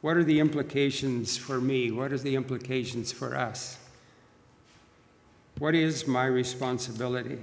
What 0.00 0.16
are 0.16 0.24
the 0.24 0.40
implications 0.40 1.36
for 1.36 1.60
me? 1.60 1.90
What 1.90 2.12
are 2.12 2.18
the 2.18 2.36
implications 2.36 3.12
for 3.12 3.36
us? 3.36 3.78
What 5.58 5.74
is 5.74 6.06
my 6.06 6.26
responsibility? 6.26 7.38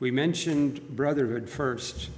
We 0.00 0.10
mentioned 0.10 0.96
brotherhood 0.96 1.48
first, 1.48 2.10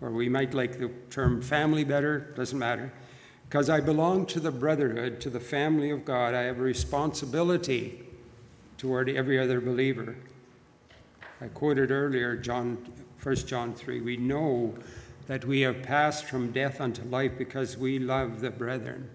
or 0.00 0.10
we 0.10 0.28
might 0.28 0.54
like 0.54 0.78
the 0.78 0.90
term 1.10 1.42
family 1.42 1.84
better, 1.84 2.32
doesn't 2.36 2.58
matter. 2.58 2.92
Because 3.48 3.70
I 3.70 3.80
belong 3.80 4.26
to 4.26 4.40
the 4.40 4.50
brotherhood, 4.50 5.22
to 5.22 5.30
the 5.30 5.40
family 5.40 5.88
of 5.90 6.04
God, 6.04 6.34
I 6.34 6.42
have 6.42 6.58
a 6.58 6.62
responsibility 6.62 8.02
toward 8.76 9.08
every 9.08 9.38
other 9.38 9.58
believer. 9.58 10.16
I 11.40 11.46
quoted 11.48 11.90
earlier 11.90 12.36
John 12.36 12.76
1 13.22 13.36
John 13.36 13.72
3. 13.72 14.02
We 14.02 14.18
know 14.18 14.74
that 15.28 15.46
we 15.46 15.62
have 15.62 15.82
passed 15.82 16.26
from 16.26 16.52
death 16.52 16.78
unto 16.78 17.02
life 17.04 17.38
because 17.38 17.78
we 17.78 17.98
love 17.98 18.40
the 18.40 18.50
brethren. 18.50 19.08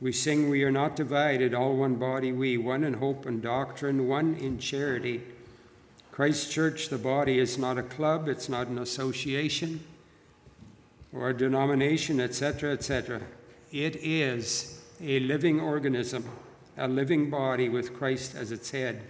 We 0.00 0.12
sing, 0.12 0.48
We 0.48 0.62
are 0.62 0.70
not 0.70 0.94
divided, 0.94 1.54
all 1.54 1.76
one 1.76 1.96
body 1.96 2.32
we, 2.32 2.58
one 2.58 2.84
in 2.84 2.94
hope 2.94 3.26
and 3.26 3.42
doctrine, 3.42 4.06
one 4.06 4.36
in 4.36 4.58
charity. 4.58 5.22
Christ 6.12 6.52
Church, 6.52 6.90
the 6.90 6.98
body, 6.98 7.40
is 7.40 7.58
not 7.58 7.78
a 7.78 7.82
club, 7.82 8.28
it's 8.28 8.48
not 8.48 8.68
an 8.68 8.78
association 8.78 9.80
or 11.14 11.32
denomination, 11.32 12.20
etc., 12.20 12.72
etc. 12.72 13.20
It 13.70 13.96
is 13.96 14.80
a 15.00 15.20
living 15.20 15.60
organism, 15.60 16.24
a 16.76 16.88
living 16.88 17.30
body 17.30 17.68
with 17.68 17.94
Christ 17.94 18.34
as 18.34 18.52
its 18.52 18.70
head. 18.70 19.02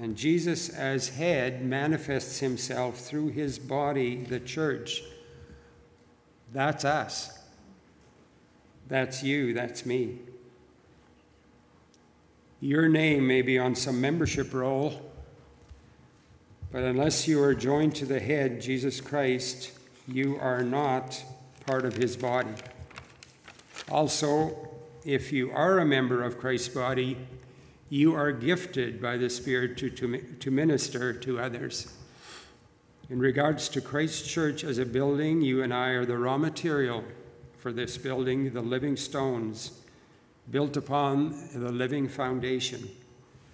And 0.00 0.16
Jesus, 0.16 0.70
as 0.70 1.08
head, 1.08 1.64
manifests 1.64 2.40
himself 2.40 2.98
through 2.98 3.28
his 3.28 3.58
body, 3.58 4.16
the 4.16 4.40
church. 4.40 5.02
That's 6.52 6.84
us. 6.84 7.38
That's 8.88 9.22
you. 9.22 9.54
That's 9.54 9.86
me. 9.86 10.18
Your 12.60 12.88
name 12.88 13.26
may 13.26 13.42
be 13.42 13.58
on 13.58 13.74
some 13.74 14.00
membership 14.00 14.54
roll, 14.54 15.12
but 16.72 16.82
unless 16.82 17.28
you 17.28 17.42
are 17.42 17.54
joined 17.54 17.94
to 17.96 18.06
the 18.06 18.18
head, 18.18 18.60
Jesus 18.60 19.00
Christ, 19.00 19.72
you 20.06 20.38
are 20.40 20.62
not 20.62 21.22
part 21.66 21.84
of 21.84 21.96
his 21.96 22.16
body. 22.16 22.54
Also, 23.90 24.70
if 25.04 25.32
you 25.32 25.50
are 25.52 25.78
a 25.78 25.84
member 25.84 26.22
of 26.22 26.38
Christ's 26.38 26.68
body, 26.68 27.16
you 27.90 28.14
are 28.14 28.32
gifted 28.32 29.00
by 29.00 29.16
the 29.16 29.30
Spirit 29.30 29.76
to, 29.78 29.90
to, 29.90 30.18
to 30.18 30.50
minister 30.50 31.12
to 31.12 31.38
others. 31.38 31.94
In 33.10 33.18
regards 33.18 33.68
to 33.70 33.80
Christ's 33.80 34.26
church 34.26 34.64
as 34.64 34.78
a 34.78 34.86
building, 34.86 35.42
you 35.42 35.62
and 35.62 35.72
I 35.72 35.90
are 35.90 36.06
the 36.06 36.16
raw 36.16 36.38
material 36.38 37.04
for 37.58 37.72
this 37.72 37.98
building, 37.98 38.52
the 38.52 38.62
living 38.62 38.96
stones 38.96 39.82
built 40.50 40.76
upon 40.76 41.34
the 41.54 41.72
living 41.72 42.08
foundation, 42.08 42.88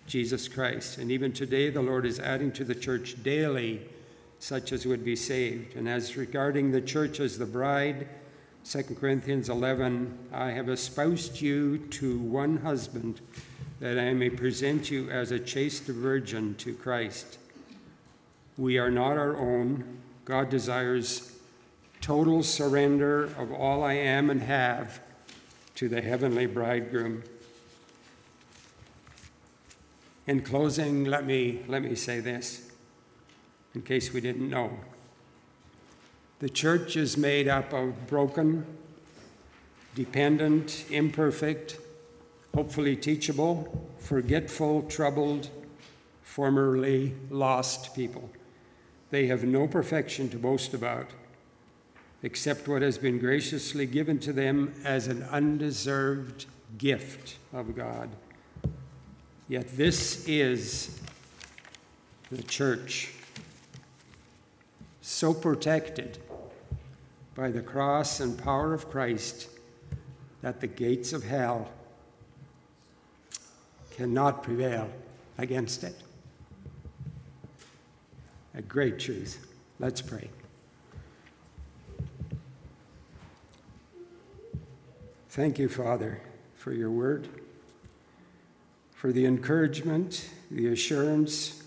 Jesus 0.06 0.48
Christ. 0.48 0.98
And 0.98 1.10
even 1.10 1.32
today, 1.32 1.70
the 1.70 1.82
Lord 1.82 2.06
is 2.06 2.18
adding 2.18 2.52
to 2.52 2.64
the 2.64 2.74
church 2.74 3.22
daily 3.22 3.82
such 4.40 4.72
as 4.72 4.87
would 4.87 5.05
be 5.05 5.14
saved. 5.14 5.76
And 5.76 5.88
as 5.88 6.16
regarding 6.16 6.72
the 6.72 6.81
church 6.81 7.20
as 7.20 7.38
the 7.38 7.46
bride, 7.46 8.09
2 8.64 8.83
Corinthians 8.98 9.50
11, 9.50 10.18
I 10.33 10.50
have 10.50 10.68
espoused 10.68 11.40
you 11.40 11.79
to 11.79 12.18
one 12.18 12.57
husband, 12.57 13.20
that 13.81 13.98
I 13.98 14.12
may 14.14 14.31
present 14.31 14.90
you 14.90 15.11
as 15.11 15.31
a 15.31 15.38
chaste 15.38 15.85
virgin 15.85 16.55
to 16.57 16.74
Christ. 16.74 17.38
We 18.57 18.79
are 18.79 18.90
not 18.90 19.16
our 19.16 19.37
own. 19.37 19.98
God 20.24 20.48
desires 20.48 21.38
total 22.00 22.42
surrender 22.42 23.24
of 23.38 23.53
all 23.53 23.85
I 23.85 23.94
am 23.94 24.31
and 24.31 24.42
have 24.42 25.00
to 25.76 25.88
the 25.88 26.00
heavenly 26.00 26.46
bridegroom. 26.46 27.24
In 30.26 30.40
closing, 30.40 31.05
let 31.05 31.26
me, 31.26 31.61
let 31.68 31.83
me 31.83 31.94
say 31.94 32.20
this 32.20 32.69
in 33.74 33.83
case 33.83 34.12
we 34.12 34.20
didn't 34.20 34.48
know. 34.48 34.78
The 36.40 36.48
church 36.48 36.96
is 36.96 37.16
made 37.16 37.48
up 37.48 37.72
of 37.72 38.06
broken, 38.06 38.64
dependent, 39.94 40.85
imperfect, 40.90 41.78
hopefully 42.54 42.96
teachable, 42.96 43.88
forgetful, 43.98 44.83
troubled, 44.83 45.50
formerly 46.22 47.14
lost 47.28 47.94
people. 47.94 48.30
They 49.11 49.26
have 49.26 49.44
no 49.44 49.66
perfection 49.66 50.28
to 50.30 50.38
boast 50.38 50.72
about 50.72 51.11
except 52.22 52.68
what 52.68 52.83
has 52.83 52.98
been 52.98 53.18
graciously 53.18 53.87
given 53.87 54.18
to 54.18 54.33
them 54.33 54.74
as 54.85 55.09
an 55.09 55.22
undeserved 55.24 56.46
gift 56.76 57.37
of 57.52 57.74
God. 57.74 58.11
Yet 59.48 59.76
this 59.76 60.26
is 60.28 61.00
the 62.30 62.42
church 62.42 63.14
so 65.11 65.35
protected 65.35 66.18
by 67.35 67.51
the 67.51 67.61
cross 67.61 68.20
and 68.20 68.38
power 68.38 68.73
of 68.73 68.88
Christ 68.88 69.49
that 70.40 70.61
the 70.61 70.68
gates 70.68 71.12
of 71.12 71.25
hell 71.25 71.68
cannot 73.90 74.44
prevail 74.44 74.88
against 75.37 75.83
it. 75.83 75.96
A 78.55 78.62
great 78.62 79.01
truth. 79.01 79.44
Let's 79.81 80.01
pray. 80.01 80.31
Thank 85.31 85.59
you, 85.59 85.68
Father, 85.68 86.20
for 86.55 86.73
your 86.73 86.90
word, 86.90 87.29
for 88.92 89.11
the 89.11 89.27
encouragement, 89.27 90.31
the 90.53 90.68
assurance, 90.68 91.60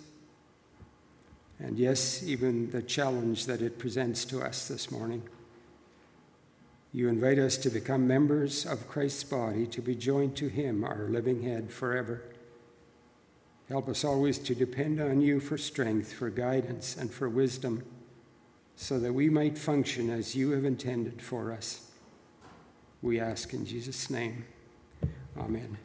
and 1.63 1.79
yes, 1.79 2.21
even 2.23 2.69
the 2.71 2.81
challenge 2.81 3.45
that 3.45 3.61
it 3.61 3.79
presents 3.79 4.25
to 4.25 4.41
us 4.41 4.67
this 4.67 4.91
morning. 4.91 5.23
You 6.91 7.07
invite 7.07 7.39
us 7.39 7.57
to 7.57 7.69
become 7.69 8.05
members 8.05 8.65
of 8.65 8.87
Christ's 8.89 9.23
body, 9.23 9.65
to 9.67 9.81
be 9.81 9.95
joined 9.95 10.35
to 10.37 10.49
Him, 10.49 10.83
our 10.83 11.07
living 11.09 11.41
head, 11.41 11.71
forever. 11.71 12.21
Help 13.69 13.87
us 13.87 14.03
always 14.03 14.37
to 14.39 14.53
depend 14.53 14.99
on 14.99 15.21
you 15.21 15.39
for 15.39 15.57
strength, 15.57 16.11
for 16.11 16.29
guidance, 16.29 16.97
and 16.97 17.09
for 17.09 17.29
wisdom, 17.29 17.81
so 18.75 18.99
that 18.99 19.13
we 19.13 19.29
might 19.29 19.57
function 19.57 20.09
as 20.09 20.35
you 20.35 20.51
have 20.51 20.65
intended 20.65 21.21
for 21.21 21.53
us. 21.53 21.89
We 23.01 23.21
ask 23.21 23.53
in 23.53 23.65
Jesus' 23.65 24.09
name. 24.09 24.45
Amen. 25.37 25.77